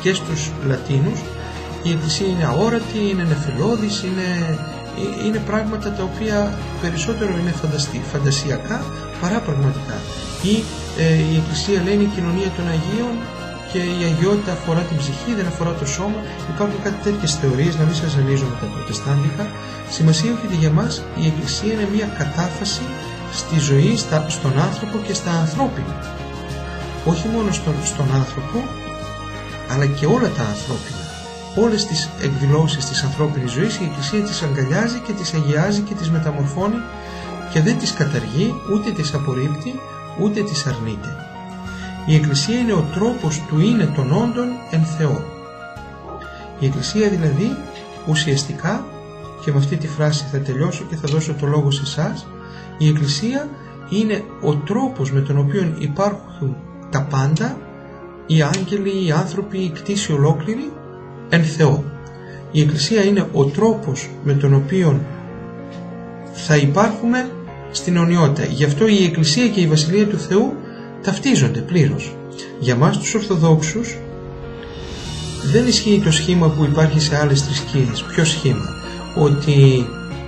[0.00, 1.20] και στους Λατίνους
[1.82, 4.58] η Εκκλησία είναι αόρατη, είναι νεφελώδης, είναι,
[5.26, 8.84] είναι πράγματα τα οποία περισσότερο είναι φανταστή, φαντασιακά
[9.20, 9.96] παρά πραγματικά.
[10.42, 10.54] Ή
[10.98, 13.14] ε, η Εκκλησία λέει είναι η κοινωνία των Αγίων
[13.72, 16.20] και η αγιότητα αφορά την ψυχή, δεν αφορά το σώμα.
[16.54, 19.44] Υπάρχουν κάτι τέτοιες θεωρίες, να μην σας ζαλίζω με τα προτεστάντικα.
[19.90, 22.84] Σημασία έχει ότι για μας η Εκκλησία είναι μια κατάφαση
[23.32, 25.94] στη ζωή, στα, στον άνθρωπο και στα ανθρώπινα.
[27.04, 28.58] Όχι μόνο στον, στον άνθρωπο,
[29.72, 31.08] αλλά και όλα τα ανθρώπινα
[31.60, 36.10] όλες τις εκδηλώσεις της ανθρώπινης ζωής η Εκκλησία τις αγκαλιάζει και τις αγιάζει και τις
[36.10, 36.80] μεταμορφώνει
[37.52, 39.80] και δεν τις καταργεί, ούτε τις απορρίπτει,
[40.20, 41.27] ούτε τις αρνείται.
[42.08, 45.22] Η Εκκλησία είναι ο τρόπος του είναι των όντων εν Θεό.
[46.60, 47.56] Η Εκκλησία δηλαδή
[48.08, 48.84] ουσιαστικά
[49.44, 52.26] και με αυτή τη φράση θα τελειώσω και θα δώσω το λόγο σε εσάς.
[52.78, 53.48] η Εκκλησία
[53.88, 56.56] είναι ο τρόπος με τον οποίο υπάρχουν
[56.90, 57.56] τα πάντα
[58.26, 60.72] οι άγγελοι, οι άνθρωποι, οι κτήσοι ολόκληροι
[61.28, 61.84] εν Θεό.
[62.50, 65.00] Η Εκκλησία είναι ο τρόπος με τον οποίο
[66.32, 67.30] θα υπάρχουμε
[67.70, 68.46] στην αιωνιότητα.
[68.46, 70.54] Γι' αυτό η Εκκλησία και η Βασιλεία του Θεού
[71.02, 72.16] ταυτίζονται πλήρως.
[72.60, 73.96] Για μας τους Ορθοδόξους
[75.52, 78.02] δεν ισχύει το σχήμα που υπάρχει σε άλλες θρησκείες.
[78.02, 78.74] Ποιο σχήμα;
[79.16, 79.86] Ότι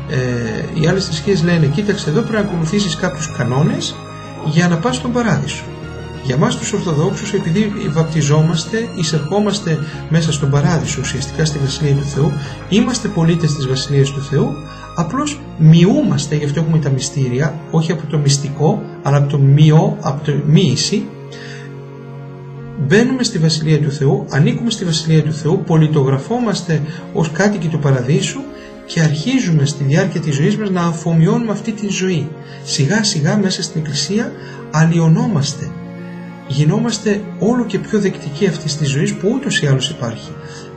[0.08, 3.94] ε, οι άλλες θρησκείες λένε κοίταξε εδώ πρέπει να ακολουθήσεις κάποιους κανόνες
[4.44, 5.64] για να πας στον παράδεισο.
[6.30, 12.32] Για μας τους Ορθοδόξους επειδή βαπτιζόμαστε, εισερχόμαστε μέσα στον παράδεισο ουσιαστικά στη Βασιλεία του Θεού,
[12.68, 14.54] είμαστε πολίτες της Βασιλείας του Θεού,
[14.94, 19.96] απλώς μειούμαστε, γι' αυτό έχουμε τα μυστήρια, όχι από το μυστικό, αλλά από το μειό,
[20.00, 21.08] από το μοίηση,
[22.86, 28.40] μπαίνουμε στη Βασιλεία του Θεού, ανήκουμε στη Βασιλεία του Θεού, πολιτογραφόμαστε ως κάτοικοι του Παραδείσου
[28.86, 32.28] και αρχίζουμε στη διάρκεια της ζωής μας να αφομοιώνουμε αυτή τη ζωή.
[32.64, 34.32] Σιγά σιγά μέσα στην Εκκλησία
[34.70, 35.70] αλλοιωνόμαστε.
[36.50, 40.30] Γινόμαστε όλο και πιο δεκτικοί αυτή τη ζωή που ούτως ή άλλως υπάρχει.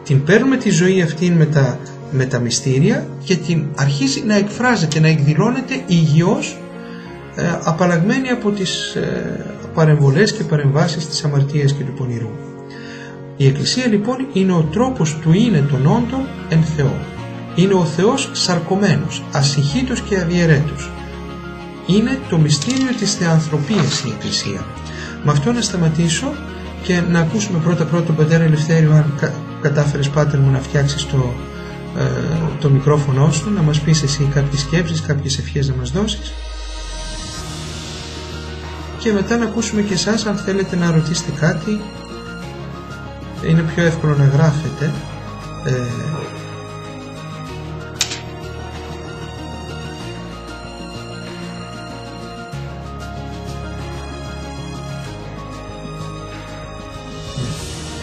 [0.03, 1.79] Την παίρνουμε τη ζωή αυτή με τα,
[2.11, 6.57] με τα μυστήρια και την αρχίζει να εκφράζεται, να εκδηλώνεται υγιώς
[7.35, 12.29] ε, απαλλαγμένη από τις ε, παρεμβολές και παρεμβάσεις της αμαρτίας και του πονηρού.
[13.37, 16.93] Η Εκκλησία λοιπόν είναι ο τρόπος του είναι των όντων εν Θεό.
[17.55, 20.91] Είναι ο Θεός σαρκωμένος, ασυχήτος και αδιαιρέτος.
[21.87, 24.65] Είναι το μυστήριο της θεανθρωπίας η Εκκλησία.
[25.23, 26.33] Με αυτό να σταματήσω
[26.83, 31.05] και να ακούσουμε πρώτα πρώτα τον Πατέρα Ελευθέριο αν κα, κατάφερες Πάτερ μου να φτιάξεις
[31.05, 31.33] το,
[31.97, 32.03] ε,
[32.61, 36.33] το μικρόφωνο σου, να μας πεις εσύ κάποιες σκέψεις, κάποιες ευχές να μας δώσεις.
[38.99, 41.81] Και μετά να ακούσουμε και εσάς αν θέλετε να ρωτήσετε κάτι.
[43.49, 44.91] Είναι πιο εύκολο να γράφετε
[45.65, 45.71] ε,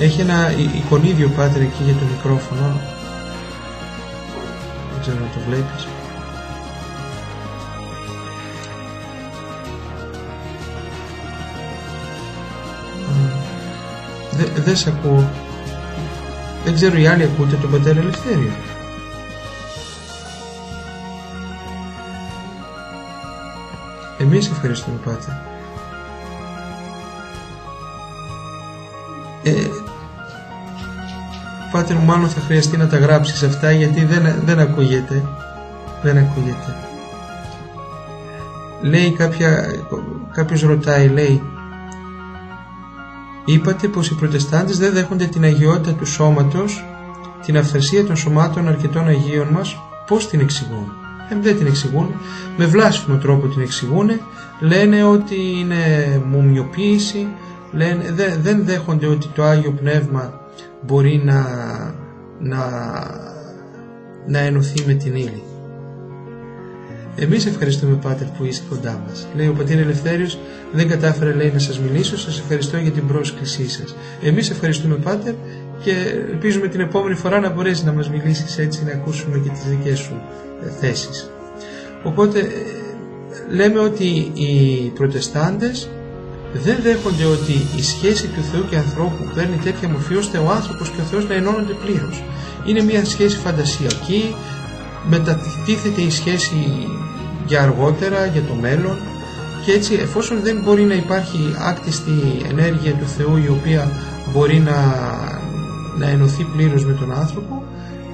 [0.01, 2.81] Έχει ένα εικονίδιο πάτερ εκεί για το μικρόφωνο.
[4.93, 5.87] Δεν ξέρω αν το βλέπεις.
[14.31, 15.31] Δεν δε σε ακούω.
[16.65, 18.53] Δεν ξέρω οι άλλοι ακούτε τον πατέρα Ελευθέριο.
[24.19, 25.60] Εμείς ευχαριστούμε Πάτερ.
[31.81, 35.23] Πάτερ μου μάλλον θα χρειαστεί να τα γράψεις αυτά γιατί δεν, δεν ακούγεται.
[36.03, 36.77] Δεν ακούγεται.
[38.83, 39.67] Λέει κάποια,
[40.33, 41.43] κάποιος ρωτάει, λέει
[43.45, 46.85] Είπατε πως οι προτεστάντες δεν δέχονται την αγιότητα του σώματος,
[47.45, 50.93] την αυθαιρσία των σωμάτων αρκετών Αγίων μας, πώς την εξηγούν;
[51.31, 52.15] Ε, δεν την εξηγούν,
[52.57, 54.11] με βλάσφημο τρόπο την εξηγούν,
[54.61, 55.77] λένε ότι είναι
[56.31, 57.27] μουμιοποίηση,
[57.73, 60.40] λένε, δεν δέχονται ότι το Άγιο Πνεύμα
[60.87, 61.45] μπορεί να,
[62.39, 62.65] να,
[64.27, 65.43] να ενωθεί με την ύλη.
[67.17, 69.27] Εμείς ευχαριστούμε Πάτερ που είσαι κοντά μας.
[69.37, 70.39] Λέει ο Πατήρ Ελευθέριος,
[70.73, 73.97] δεν κατάφερε λέει να σας μιλήσω, σας ευχαριστώ για την πρόσκλησή σας.
[74.23, 75.35] Εμείς ευχαριστούμε Πάτερ
[75.83, 75.93] και
[76.33, 79.99] ελπίζουμε την επόμενη φορά να μπορέσεις να μας μιλήσεις έτσι να ακούσουμε και τις δικές
[79.99, 80.23] σου
[80.67, 81.31] ε, θέσεις.
[82.03, 85.89] Οπότε ε, λέμε ότι οι προτεστάντες
[86.53, 90.89] δεν δέχονται ότι η σχέση του Θεού και ανθρώπου παίρνει τέτοια μορφή ώστε ο άνθρωπος
[90.89, 92.23] και ο Θεός να ενώνονται πλήρως.
[92.67, 94.35] Είναι μια σχέση φαντασιακή,
[95.09, 96.89] μετατίθεται η σχέση
[97.47, 98.97] για αργότερα, για το μέλλον
[99.65, 103.91] και έτσι εφόσον δεν μπορεί να υπάρχει άκτιστη ενέργεια του Θεού η οποία
[104.33, 104.77] μπορεί να,
[105.99, 107.63] να ενωθεί πλήρως με τον άνθρωπο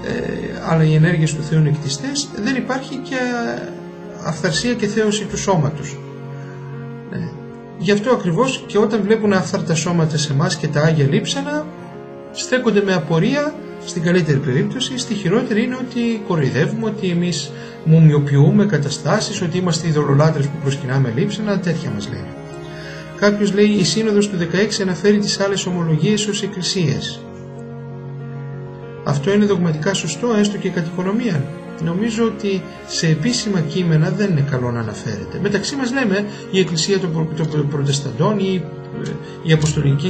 [0.05, 3.16] ε, αλλά οι ενέργειες του Θεού είναι εκτιστές δεν υπάρχει και
[4.25, 5.96] αυθαρσία και θέωση του σώματος.
[7.87, 11.66] Ε, γι' αυτό ακριβώς και όταν βλέπουν αυθάρτα σώματα σε εμάς και τα Άγια Λείψανα
[12.33, 13.55] στέκονται με απορία
[13.87, 17.51] στην καλύτερη περίπτωση, στη χειρότερη είναι ότι κοροϊδεύουμε, ότι εμείς
[17.85, 22.29] μουμιοποιούμε καταστάσεις, ότι είμαστε ειδωλολάτρες που προσκυνάμε λείψανα, τέτοια μας λένε.
[23.16, 27.20] Κάποιος λέει η σύνοδος του 16 αναφέρει τις άλλες ομολογίες ως εκκλησίες.
[29.05, 31.44] Αυτό είναι δογματικά σωστό, έστω και κατ' οικονομία.
[31.85, 35.39] Νομίζω ότι σε επίσημα κείμενα δεν είναι καλό να αναφέρεται.
[35.43, 38.62] Μεταξύ μας λέμε η Εκκλησία των Προτεσταντών ή
[39.43, 40.09] η Αποστολική,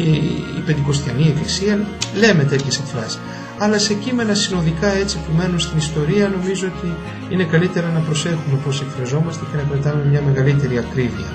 [0.57, 1.87] η Πεντηκοστιανή Εκκλησία,
[2.19, 3.19] λέμε τέτοιες εκφράσεις
[3.59, 6.95] αλλά σε κείμενα συνοδικά έτσι που μένουν στην ιστορία νομίζω ότι
[7.33, 11.33] είναι καλύτερα να προσέχουμε πώς εκφραζόμαστε και να κρατάμε μια μεγαλύτερη ακρίβεια.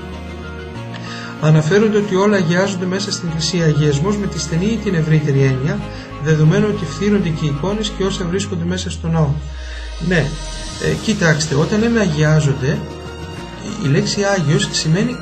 [1.42, 5.80] Αναφέρονται ότι όλα αγιάζονται μέσα στην Εκκλησία αγιασμός με τη στενή ή την ευρύτερη έννοια,
[6.24, 9.30] δεδομένου ότι φθήρονται και οι εικόνες και όσα βρίσκονται μέσα στο ναό.
[10.08, 10.26] Ναι,
[10.90, 12.80] ε, κοιτάξτε, όταν λέμε αγιάζονται,
[13.84, 15.18] η λέξη Άγιος σημαίνει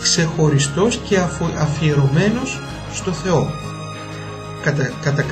[0.00, 1.18] ξεχωριστός και
[1.58, 2.60] αφιερωμένος
[2.94, 3.50] στο Θεό,
[4.62, 5.24] κατά, κατά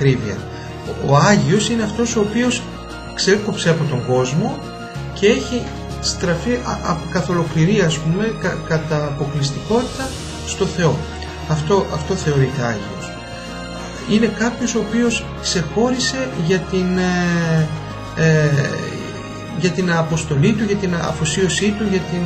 [1.06, 2.62] ο Άγιος είναι αυτός ο οποίος
[3.14, 4.58] ξέκοψε από τον κόσμο
[5.14, 5.62] και έχει
[6.00, 6.58] στραφεί
[7.10, 8.34] καθ' ολοκληρία ας πούμε
[8.68, 10.08] κατά αποκλειστικότητα
[10.46, 10.96] στο Θεό.
[11.48, 13.10] Αυτό, αυτό θεωρείται Άγιος.
[14.10, 17.68] Είναι κάποιος ο οποίος ξεχώρισε για την, ε,
[18.16, 18.48] ε,
[19.58, 22.22] για την αποστολή του, για την αφοσίωσή του, για την,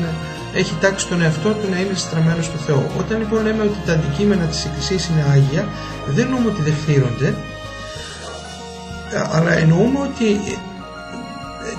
[0.54, 2.90] έχει τάξει τον εαυτό του να είναι στραμμένος στο Θεό.
[2.98, 5.68] Όταν λοιπόν λέμε ότι τα αντικείμενα της Εκκλησίας είναι Άγια,
[6.06, 7.34] δεν εννοούμε ότι δεν φθύρονται,
[9.32, 10.58] αλλά εννοούμε ότι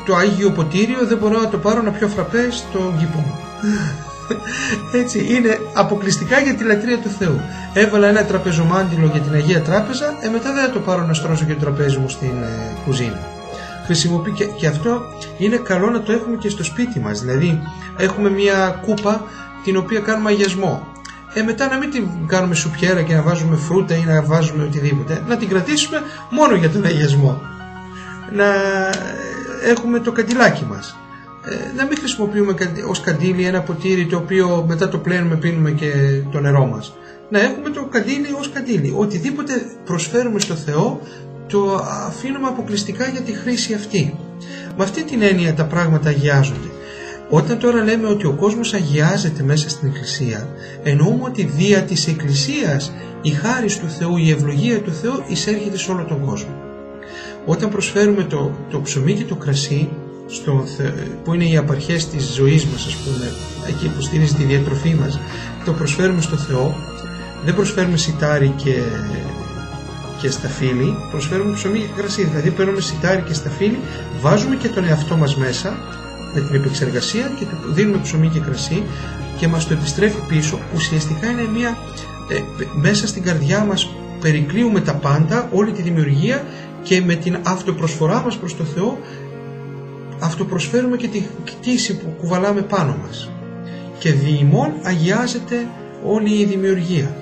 [0.06, 3.40] το Άγιο Ποτήριο δεν μπορώ να το πάρω να πιω φραπέ στον κήπο μου.
[5.02, 7.42] Έτσι, είναι αποκλειστικά για τη λατρεία του Θεού.
[7.74, 11.46] Έβαλα ένα τραπεζομάντιλο για την Αγία Τράπεζα, ε, μετά δεν θα το πάρω να στρώσω
[11.46, 13.20] και το τραπέζι μου στην ε, κουζίνα.
[13.86, 15.02] Χρησιμοποιεί και, και αυτό
[15.38, 17.20] είναι καλό να το έχουμε και στο σπίτι μας.
[17.22, 17.62] Δηλαδή,
[17.98, 19.24] έχουμε μια κούπα
[19.64, 20.88] την οποία κάνουμε αγιασμό.
[21.34, 25.24] Ε, μετά να μην την κάνουμε σουπιέρα και να βάζουμε φρούτα ή να βάζουμε οτιδήποτε.
[25.28, 27.42] Να την κρατήσουμε μόνο για τον αγιασμό.
[28.32, 28.46] Να
[29.70, 30.96] έχουμε το καντιλάκι μας.
[31.46, 32.56] Ε, να μην χρησιμοποιούμε
[32.88, 35.92] ως καντήλι ένα ποτήρι το οποίο μετά το πλένουμε πίνουμε και
[36.32, 36.94] το νερό μας.
[37.30, 38.94] Να έχουμε το καντήλι ως καντήλι.
[38.98, 39.54] Οτιδήποτε
[39.86, 41.02] προσφέρουμε στο Θεό
[41.52, 41.76] το
[42.08, 44.16] αφήνουμε αποκλειστικά για τη χρήση αυτή.
[44.78, 46.70] Με αυτή την έννοια τα πράγματα αγιάζονται.
[47.30, 50.48] Όταν τώρα λέμε ότι ο κόσμος αγιάζεται μέσα στην Εκκλησία,
[50.84, 55.92] εννοούμε ότι δια της Εκκλησίας η χάρη του Θεού, η ευλογία του Θεού εισέρχεται σε
[55.92, 56.56] όλο τον κόσμο.
[57.46, 59.90] Όταν προσφέρουμε το, το ψωμί και το κρασί,
[60.28, 60.64] στο,
[61.24, 63.32] που είναι οι απαρχές της ζωής μας ας πούμε,
[63.68, 65.20] εκεί που στηρίζει τη διατροφή μας,
[65.66, 66.76] το προσφέρουμε στο Θεό,
[67.46, 68.74] δεν προσφέρουμε σιτάρι και,
[70.22, 73.80] και σταφύλι, προσφέρουμε ψωμί και κρασί, δηλαδή παίρνουμε σιτάρι και σταφύλι,
[74.22, 75.78] βάζουμε και τον εαυτό μας μέσα
[76.34, 78.84] με την επεξεργασία και δίνουμε ψωμί και κρασί
[79.38, 81.78] και μας το επιστρέφει πίσω, ουσιαστικά είναι μια,
[82.30, 83.90] ε, μέσα στην καρδιά μας
[84.22, 86.44] περικλείουμε τα πάντα, όλη τη δημιουργία
[86.84, 88.98] και με την αυτοπροσφορά μας προς το Θεό
[90.20, 93.30] αυτοπροσφέρουμε και τη κτήση που κουβαλάμε πάνω μας.
[94.00, 95.68] Και διημών αγιάζεται
[96.06, 97.16] όλη η δημιουργία.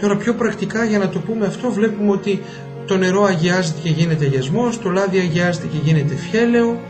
[0.00, 2.42] Τώρα πιο πρακτικά για να το πούμε αυτό βλέπουμε ότι
[2.86, 6.80] το νερό αγιάζεται και γίνεται αγιασμός, το λάδι αγιάζεται και γίνεται φιέλαιο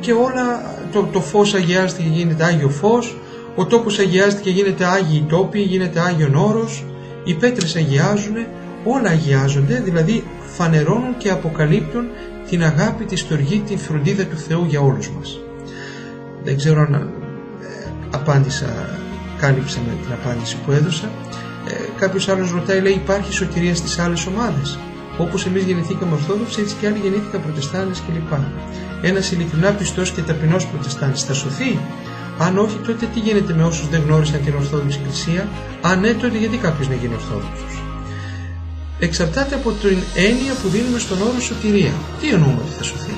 [0.00, 3.16] και όλα, το, το φως αγιάζεται και γίνεται Άγιο Φως,
[3.54, 6.84] ο τόπος αγιάζεται και γίνεται Άγιοι τόποι, γίνεται Άγιον Όρος,
[7.24, 8.36] οι πέτρες αγιάζουν,
[8.84, 10.24] όλα αγιάζονται, δηλαδή
[10.56, 12.04] φανερώνουν και αποκαλύπτουν
[12.48, 15.40] την αγάπη, τη στοργή, τη φροντίδα του Θεού για όλους μας.
[16.44, 18.98] Δεν ξέρω αν ε, απάντησα,
[19.40, 21.10] κάλυψα με την απάντηση που έδωσα.
[21.68, 24.78] Ε, Κάποιος άλλος ρωτάει, λέει, υπάρχει σωτηρία στις άλλες ομάδες;
[25.18, 28.32] Όπως εμείς γεννηθήκαμε Ορθόδοξοι, έτσι και άλλοι γεννήθηκαν Προτεστάντες κλπ.
[29.02, 31.78] Ένας ειλικρινά πιστός και ταπεινός Προτεστάντης θα σωθεί;
[32.38, 35.48] Αν όχι, τότε τι γίνεται με όσους δεν γνώρισαν την Ορθόδοξη Εκκλησία;
[35.82, 37.82] Αν ναι, τότε γιατί κάποιος να γίνει Ορθόδοξος;
[38.98, 41.92] Εξαρτάται από την έννοια που δίνουμε στον όρο σωτηρία.
[42.20, 43.14] Τι εννοούμε ότι θα σωθεί;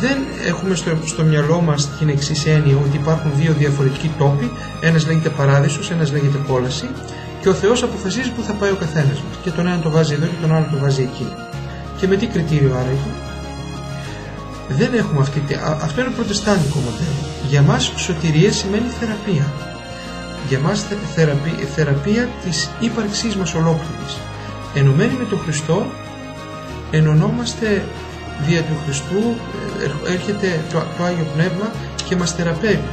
[0.00, 5.06] Δεν έχουμε στο, στο μυαλό μας την εξής έννοια ότι υπάρχουν δύο διαφορετικοί τόποι, ένας
[5.06, 6.88] λέγεται παράδεισος, ένας λέγεται κόλαση,
[7.44, 9.36] και ο Θεός αποφασίζει που θα πάει ο καθένας μας.
[9.42, 11.26] Και τον ένα το βάζει εδώ και τον άλλο το βάζει εκεί.
[11.98, 13.10] Και με τι κριτήριο άραγε;
[14.68, 15.42] Δεν έχουμε αυτή.
[15.82, 17.22] Αυτό είναι προτεστάντικο μοντέλο.
[17.48, 19.52] Για μας σωτηρία σημαίνει θεραπεία.
[20.48, 24.18] Για μας θεραπεία, θεραπεία της ύπαρξής μας ολόκληρης
[24.74, 25.86] ενωμένοι με τον Χριστό
[26.90, 27.84] ενωνόμαστε
[28.46, 29.36] δια του Χριστού
[30.06, 31.72] ε, έρχεται το, το Άγιο Πνεύμα
[32.04, 32.88] και μας θεραπεύει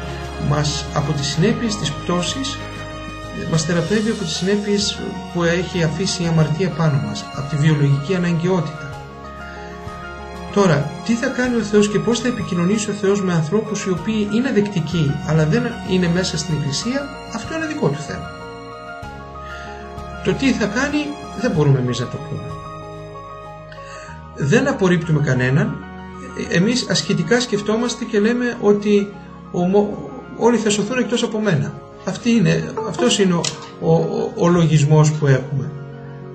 [0.50, 2.58] μας από τις συνέπειες της πτώσης
[3.52, 5.00] μας θεραπεύει από τις συνέπειες
[5.34, 8.92] που έχει αφήσει η αμαρτία πάνω μας από τη βιολογική αναγκαιότητα
[10.54, 13.90] Τώρα, τι θα κάνει ο Θεός και πώς θα επικοινωνήσει ο Θεός με ανθρώπους οι
[13.90, 18.30] οποίοι είναι δεκτικοί αλλά δεν είναι μέσα στην Εκκλησία, αυτό είναι δικό του θέμα.
[20.24, 21.06] Το τι θα κάνει
[21.42, 22.44] δεν μπορούμε εμείς να το πούμε.
[24.36, 25.78] Δεν απορρίπτουμε κανέναν.
[26.50, 29.14] Εμείς ασχετικά σκεφτόμαστε και λέμε ότι
[30.38, 31.81] όλοι θα σωθούν εκτός από μένα.
[32.06, 33.42] Αυτή είναι, αυτός είναι ο,
[33.82, 35.72] ο, ο λογισμός που έχουμε.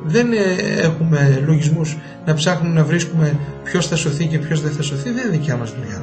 [0.05, 0.37] Δεν ε,
[0.77, 5.11] έχουμε λογισμούς να ψάχνουμε να βρίσκουμε ποιος θα σωθεί και ποιος δεν θα σωθεί.
[5.11, 6.03] Δεν είναι δικιά μας δουλειά.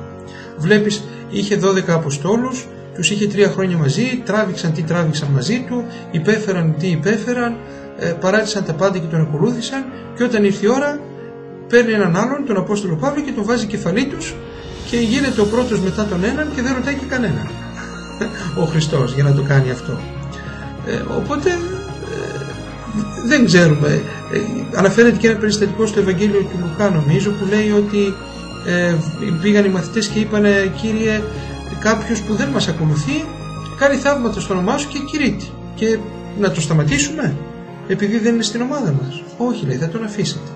[0.57, 6.75] Βλέπεις, είχε 12 αποστόλους, τους είχε τρία χρόνια μαζί, τράβηξαν τι τράβηξαν μαζί του, υπέφεραν
[6.79, 7.57] τι υπέφεραν,
[7.99, 9.83] ε, παράτησαν τα πάντα και τον ακολούθησαν
[10.15, 10.99] και όταν ήρθε η ώρα
[11.67, 14.35] παίρνει έναν άλλον, τον Απόστολο Παύλο και τον βάζει κεφαλή τους
[14.89, 17.62] και γίνεται ο πρώτος μετά τον έναν και δεν ρωτάει και κανέναν
[18.61, 19.99] ο Χριστός για να το κάνει αυτό.
[20.87, 21.57] Ε, οπότε ε,
[23.25, 23.87] δεν ξέρουμε.
[24.33, 24.39] Ε,
[24.75, 28.13] αναφέρεται και ένα περιστατικό στο Ευαγγέλιο του Λουκά νομίζω που λέει ότι
[28.65, 28.95] ε,
[29.41, 30.43] πήγαν οι μαθητές και είπαν
[30.81, 31.21] Κύριε
[31.79, 33.25] κάποιος που δεν μας ακολουθεί
[33.77, 35.97] κάνει θαύματα στο όνομά σου και κηρύττει και
[36.39, 37.35] να το σταματήσουμε
[37.87, 39.23] επειδή δεν είναι στην ομάδα μας.
[39.37, 40.49] Όχι λέει, θα τον αφήσετε.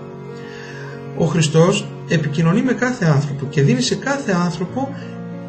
[1.17, 4.95] ο Χριστός επικοινωνεί με κάθε άνθρωπο και δίνει σε κάθε άνθρωπο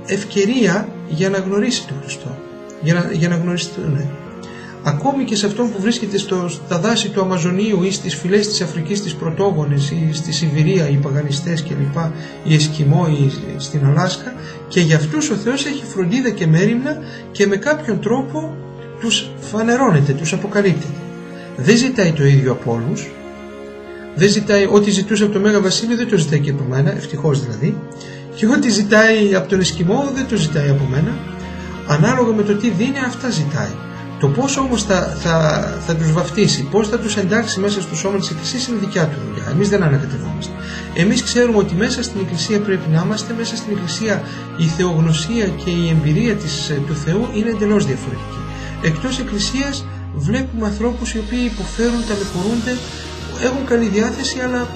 [0.08, 2.38] ευκαιρία για να γνωρίσει τον Χριστό,
[2.82, 3.92] για να, για να γνωριστούν.
[3.92, 4.06] Ναι.
[4.82, 8.60] Ακόμη και σε αυτόν που βρίσκεται στο, στα δάση του Αμαζονίου ή στις φυλές της
[8.60, 11.96] Αφρικής της Πρωτόγονες ή στη Σιβηρία οι παγανιστές κλπ,
[12.44, 13.30] οι Εσκιμό ή
[13.60, 14.34] στην Αλάσκα
[14.68, 16.96] και για αυτούς ο Θεός έχει φροντίδα και μέρημνα
[17.32, 18.56] και με κάποιον τρόπο
[19.00, 21.00] τους φανερώνεται, τους αποκαλύπτεται.
[21.56, 23.10] Δεν ζητάει το ίδιο από όλους,
[24.14, 27.42] δεν ζητάει ό,τι ζητούσε από το Μέγα Βασίλειο δεν το ζητάει και από μένα, ευτυχώς
[27.42, 27.76] δηλαδή.
[28.38, 31.12] Και ό,τι ζητάει από τον Εσκιμό δεν το ζητάει από μένα.
[31.86, 33.74] Ανάλογα με το τι δίνει, αυτά ζητάει.
[34.20, 35.36] Το πώς όμως θα, θα,
[35.86, 39.18] θα τους βαφτίσει, πώς θα τους εντάξει μέσα στο σώμα της Εκκλησίας είναι δικιά του
[39.26, 39.50] δουλειά.
[39.50, 40.52] Εμείς δεν ανακατευόμαστε.
[40.94, 44.22] Εμείς ξέρουμε ότι μέσα στην Εκκλησία πρέπει να είμαστε, μέσα στην Εκκλησία
[44.56, 48.40] η θεογνωσία και η εμπειρία της, του Θεού είναι εντελώς διαφορετική.
[48.82, 49.84] Εκτός Εκκλησίας
[50.14, 52.74] βλέπουμε ανθρώπους οι οποίοι υποφέρουν, ταλαιπωρούνται,
[53.42, 54.68] έχουν καλή διάθεση αλλά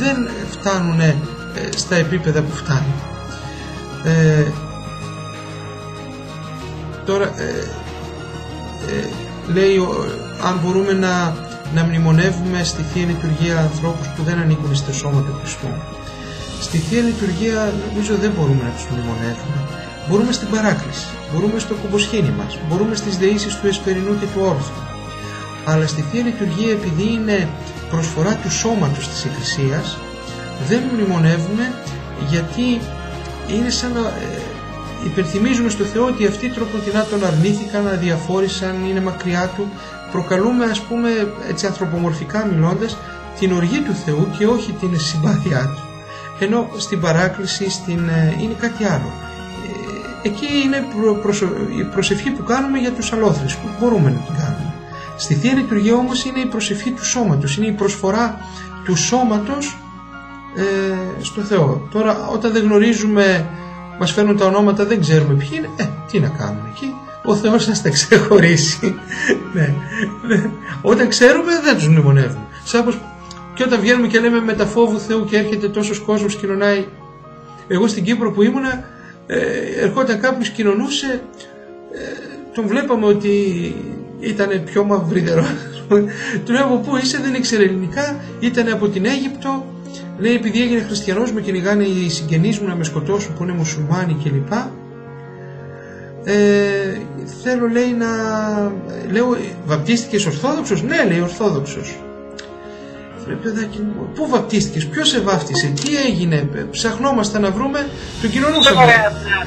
[0.00, 1.16] δεν φτάνουν ε,
[1.76, 2.94] στα επίπεδα που φτάνουν.
[4.04, 4.44] Ε,
[7.04, 7.48] τώρα ε,
[8.88, 9.76] ε, λέει
[10.42, 11.36] αν μπορούμε να,
[11.74, 15.68] να μνημονεύουμε στη Θεία Λειτουργία ανθρώπους που δεν ανήκουν στο σώμα του Χριστού.
[16.60, 19.58] Στη Θεία Λειτουργία νομίζω δεν μπορούμε να τους μνημονεύουμε.
[20.08, 24.80] Μπορούμε στην παράκληση, μπορούμε στο κουμποσχήνι μας, μπορούμε στις δεήσεις του Εσπερινού και του Όρθου
[25.64, 27.48] αλλά στη Θεία Λειτουργία επειδή είναι
[27.90, 29.98] προσφορά του σώματος της Εκκλησίας
[30.68, 31.72] δεν μνημονεύουμε
[32.28, 32.80] γιατί
[33.48, 34.40] είναι σαν να ε,
[35.04, 39.68] υπενθυμίζουμε στο Θεό ότι αυτοί τροποτινά τον αρνήθηκαν, αδιαφόρησαν, είναι μακριά του.
[40.12, 41.08] Προκαλούμε ας πούμε
[41.48, 42.96] έτσι ανθρωπομορφικά μιλώντας
[43.38, 45.82] την οργή του Θεού και όχι την συμπάθειά του.
[46.44, 49.12] Ενώ στην παράκληση στην, ε, είναι κάτι άλλο.
[50.22, 50.86] Ε, εκεί είναι
[51.78, 54.74] η προσευχή που κάνουμε για τους αλόθρες που μπορούμε να την κάνουμε.
[55.16, 58.38] Στη Θεία Λειτουργία όμως είναι η προσευχή του σώματος, είναι η προσφορά
[58.84, 59.76] του σώματος
[60.56, 61.88] ε, στο Θεό.
[61.90, 63.46] Τώρα όταν δεν γνωρίζουμε,
[63.98, 66.94] μας φέρνουν τα ονόματα, δεν ξέρουμε ποιοι είναι, ε, τι να κάνουμε εκεί.
[67.24, 68.94] Ο Θεός θα τα ξεχωρίσει.
[69.52, 69.74] ναι,
[70.28, 70.50] ναι.
[70.82, 72.46] Όταν ξέρουμε δεν τους μνημονεύουμε.
[72.64, 72.98] Σάπως
[73.54, 76.86] και όταν βγαίνουμε και λέμε με τα φόβου Θεού και έρχεται τόσος κόσμος κοινωνάει.
[77.68, 78.84] Εγώ στην Κύπρο που ήμουνα,
[79.26, 79.38] ε,
[79.80, 81.22] ερχόταν κάποιος κοινωνούσε,
[81.92, 81.98] ε,
[82.54, 83.74] τον βλέπαμε ότι
[84.20, 85.44] ήταν πιο μαυρίδερο.
[86.44, 89.66] του λέω από πού είσαι, δεν ήξερε ελληνικά, ήταν από την Αίγυπτο.
[90.18, 94.16] Λέει επειδή έγινε χριστιανός με κυνηγάνε οι συγγενείς μου να με σκοτώσουν που είναι μουσουλμάνοι
[94.22, 94.52] κλπ.
[96.24, 96.34] Ε,
[97.42, 98.06] θέλω λέει να...
[99.10, 99.36] Λέω
[99.66, 101.96] βαπτίστηκες Ορθόδοξος, ναι λέει Ορθόδοξος.
[103.26, 107.86] Λέει παιδάκι μου, πού βαπτίστηκες, ποιος σε βάφτισε, τι έγινε, ψαχνόμαστε να βρούμε,
[108.20, 108.92] τον κοινωνούσαμε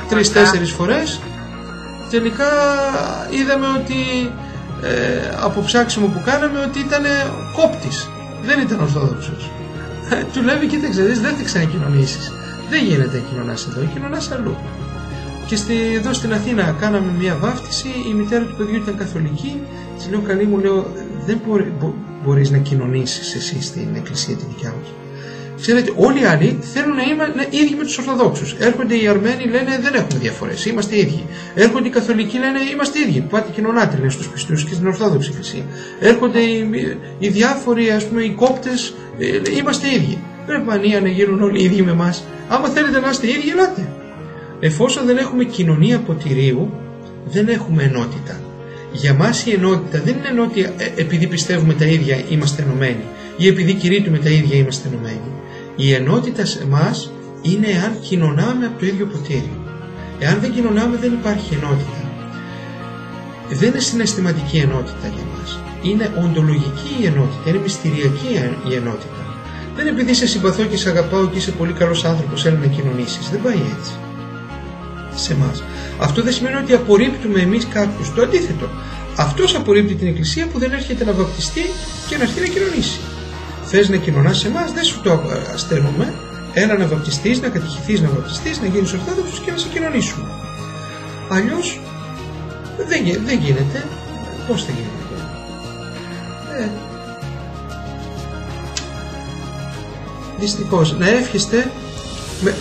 [0.10, 1.20] τρεις-τέσσερις φορές.
[2.10, 2.46] Τελικά
[3.30, 4.32] είδαμε ότι
[4.84, 7.04] ε, από ψάξιμο που κάναμε ότι ήταν
[7.56, 8.10] κόπτης.
[8.44, 9.50] Δεν ήταν Ορθόδοξος.
[10.10, 12.32] Ε, του λέει κοίταξε δεις δεν θα ξανακοινωνήσεις.
[12.70, 14.56] Δεν γίνεται να κοινωνάς εδώ, κοινωνάς αλλού.
[15.48, 19.62] Και στη, εδώ στην Αθήνα κάναμε μια βάφτιση, η μητέρα του παιδιού ήταν καθολική.
[19.98, 20.92] Της λέω καλή μου, λέω
[21.26, 21.74] δεν μπορεί,
[22.24, 25.05] μπορείς να κοινωνήσεις εσύ στην εκκλησία τη δικιά μας.
[25.62, 28.56] Ξέρετε, όλοι οι άλλοι θέλουν να είμαστε ίδιοι με τους Ορθοδόξους.
[28.60, 31.24] Έρχονται οι Αρμένοι, λένε δεν έχουμε διαφορές, είμαστε ίδιοι.
[31.56, 33.20] Έρχονται οι Καθολικοί, λένε είμαστε ίδιοι.
[33.30, 35.64] Πάτε κοινωνάτε, λένε στους πιστούς και στην Ορθόδοξη Εκκλησία.
[36.00, 36.70] Έρχονται οι,
[37.20, 40.18] οι διάφοροι, ας πούμε, οι κόπτες, ε, είμαστε ίδιοι.
[40.46, 42.24] Πρέπει μανία να γίνουν όλοι ίδιοι με εμάς.
[42.48, 43.88] Άμα θέλετε να είστε ίδιοι, ελάτε.
[44.60, 46.74] Εφόσον δεν έχουμε κοινωνία ποτηρίου,
[47.26, 48.40] δεν έχουμε ενότητα.
[48.92, 53.04] Για μας η ενότητα δεν είναι ενότητα ε, επειδή πιστεύουμε τα ίδια είμαστε ενωμένοι
[53.38, 55.32] ή επειδή κηρύττουμε τα ίδια είμαστε ενωμένοι.
[55.76, 57.12] Η ενότητα σε εμάς
[57.42, 59.52] είναι εάν κοινωνάμε από το ίδιο ποτήρι.
[60.20, 62.00] Εάν δεν κοινωνάμε δεν υπάρχει ενότητα.
[63.50, 65.60] Δεν είναι συναισθηματική ενότητα για μας.
[65.82, 68.32] Είναι οντολογική η ενότητα, είναι μυστηριακή
[68.70, 69.22] η ενότητα.
[69.76, 73.30] Δεν επειδή σε συμπαθώ και σε αγαπάω και είσαι πολύ καλός άνθρωπος θέλει να κοινωνήσεις.
[73.30, 73.94] Δεν πάει έτσι.
[75.16, 75.64] Σε εμάς.
[76.00, 78.14] Αυτό δεν σημαίνει ότι απορρίπτουμε εμείς κάποιους.
[78.14, 78.70] Το αντίθετο.
[79.18, 81.62] Αυτός απορρίπτει την Εκκλησία που δεν έρχεται να βαπτιστεί
[82.08, 83.00] και να έρθει να κοινωνήσει
[83.66, 85.22] θες να κοινωνάς σε εμάς, δεν σου το
[85.56, 86.14] στέλνουμε.
[86.54, 90.28] Έλα να βαπτιστείς, να κατηχηθείς, να βαπτιστείς, να γίνεις ορθόδοξος και να σε κοινωνήσουμε.
[91.30, 91.80] Αλλιώς
[92.78, 93.88] δεν, δεν γίνεται.
[94.48, 94.96] Πώς θα γίνεται.
[96.60, 96.70] Ε,
[100.40, 100.98] δυστυχώς.
[100.98, 101.72] Να εύχεστε,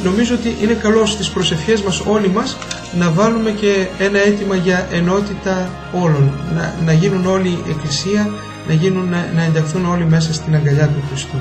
[0.05, 2.57] νομίζω ότι είναι καλό στις προσευχές μας όλοι μας
[2.99, 6.33] να βάλουμε και ένα αίτημα για ενότητα όλων.
[6.55, 8.31] Να, να γίνουν όλοι εκκλησία
[8.69, 11.37] να, γίνουν, να ενταχθούν όλοι μέσα στην αγκαλιά του Χριστού.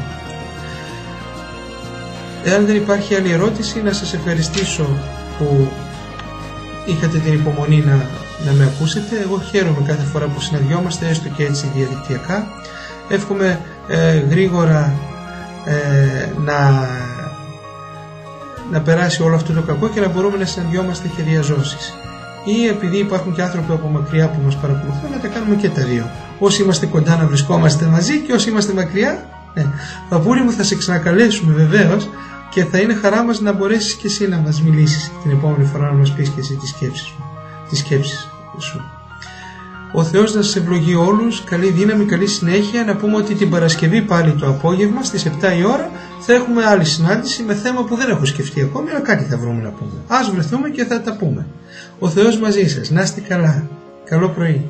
[2.43, 4.87] Εάν δεν υπάρχει άλλη ερώτηση, να σας ευχαριστήσω
[5.37, 5.67] που
[6.85, 7.95] είχατε την υπομονή να,
[8.45, 9.21] να με ακούσετε.
[9.21, 12.47] Εγώ χαίρομαι κάθε φορά που συναντιόμαστε, έστω και έτσι διαδικτυακά.
[13.09, 14.93] Εύχομαι ε, γρήγορα
[15.65, 16.87] ε, να,
[18.71, 21.93] να περάσει όλο αυτό το κακό και να μπορούμε να συναντιόμαστε και διαζώσεις.
[22.43, 25.81] Ή επειδή υπάρχουν και άνθρωποι από μακριά που μας παρακολουθούν να τα κάνουμε και τα
[25.81, 26.09] δύο.
[26.39, 29.65] Όσοι είμαστε κοντά να βρισκόμαστε μαζί και όσοι είμαστε μακριά, ναι.
[30.09, 32.09] Παππούλη μου θα σε ξανακαλέσουμε βεβαίως
[32.49, 35.85] και θα είναι χαρά μας να μπορέσεις και εσύ να μας μιλήσεις την επόμενη φορά
[35.85, 37.25] να μας πεις και εσύ τις σκέψεις, μου,
[37.69, 38.27] τις σκέψεις
[38.59, 38.81] σου.
[39.95, 42.83] Ο Θεός να σας ευλογεί όλους, καλή δύναμη, καλή συνέχεια.
[42.83, 46.85] Να πούμε ότι την Παρασκευή πάλι το απόγευμα στις 7 η ώρα θα έχουμε άλλη
[46.85, 49.91] συνάντηση με θέμα που δεν έχω σκεφτεί ακόμη, αλλά κάτι θα βρούμε να πούμε.
[50.07, 51.45] Ας βρεθούμε και θα τα πούμε.
[51.99, 52.89] Ο Θεός μαζί σας.
[52.89, 53.67] Να είστε καλά.
[54.05, 54.69] Καλό πρωί.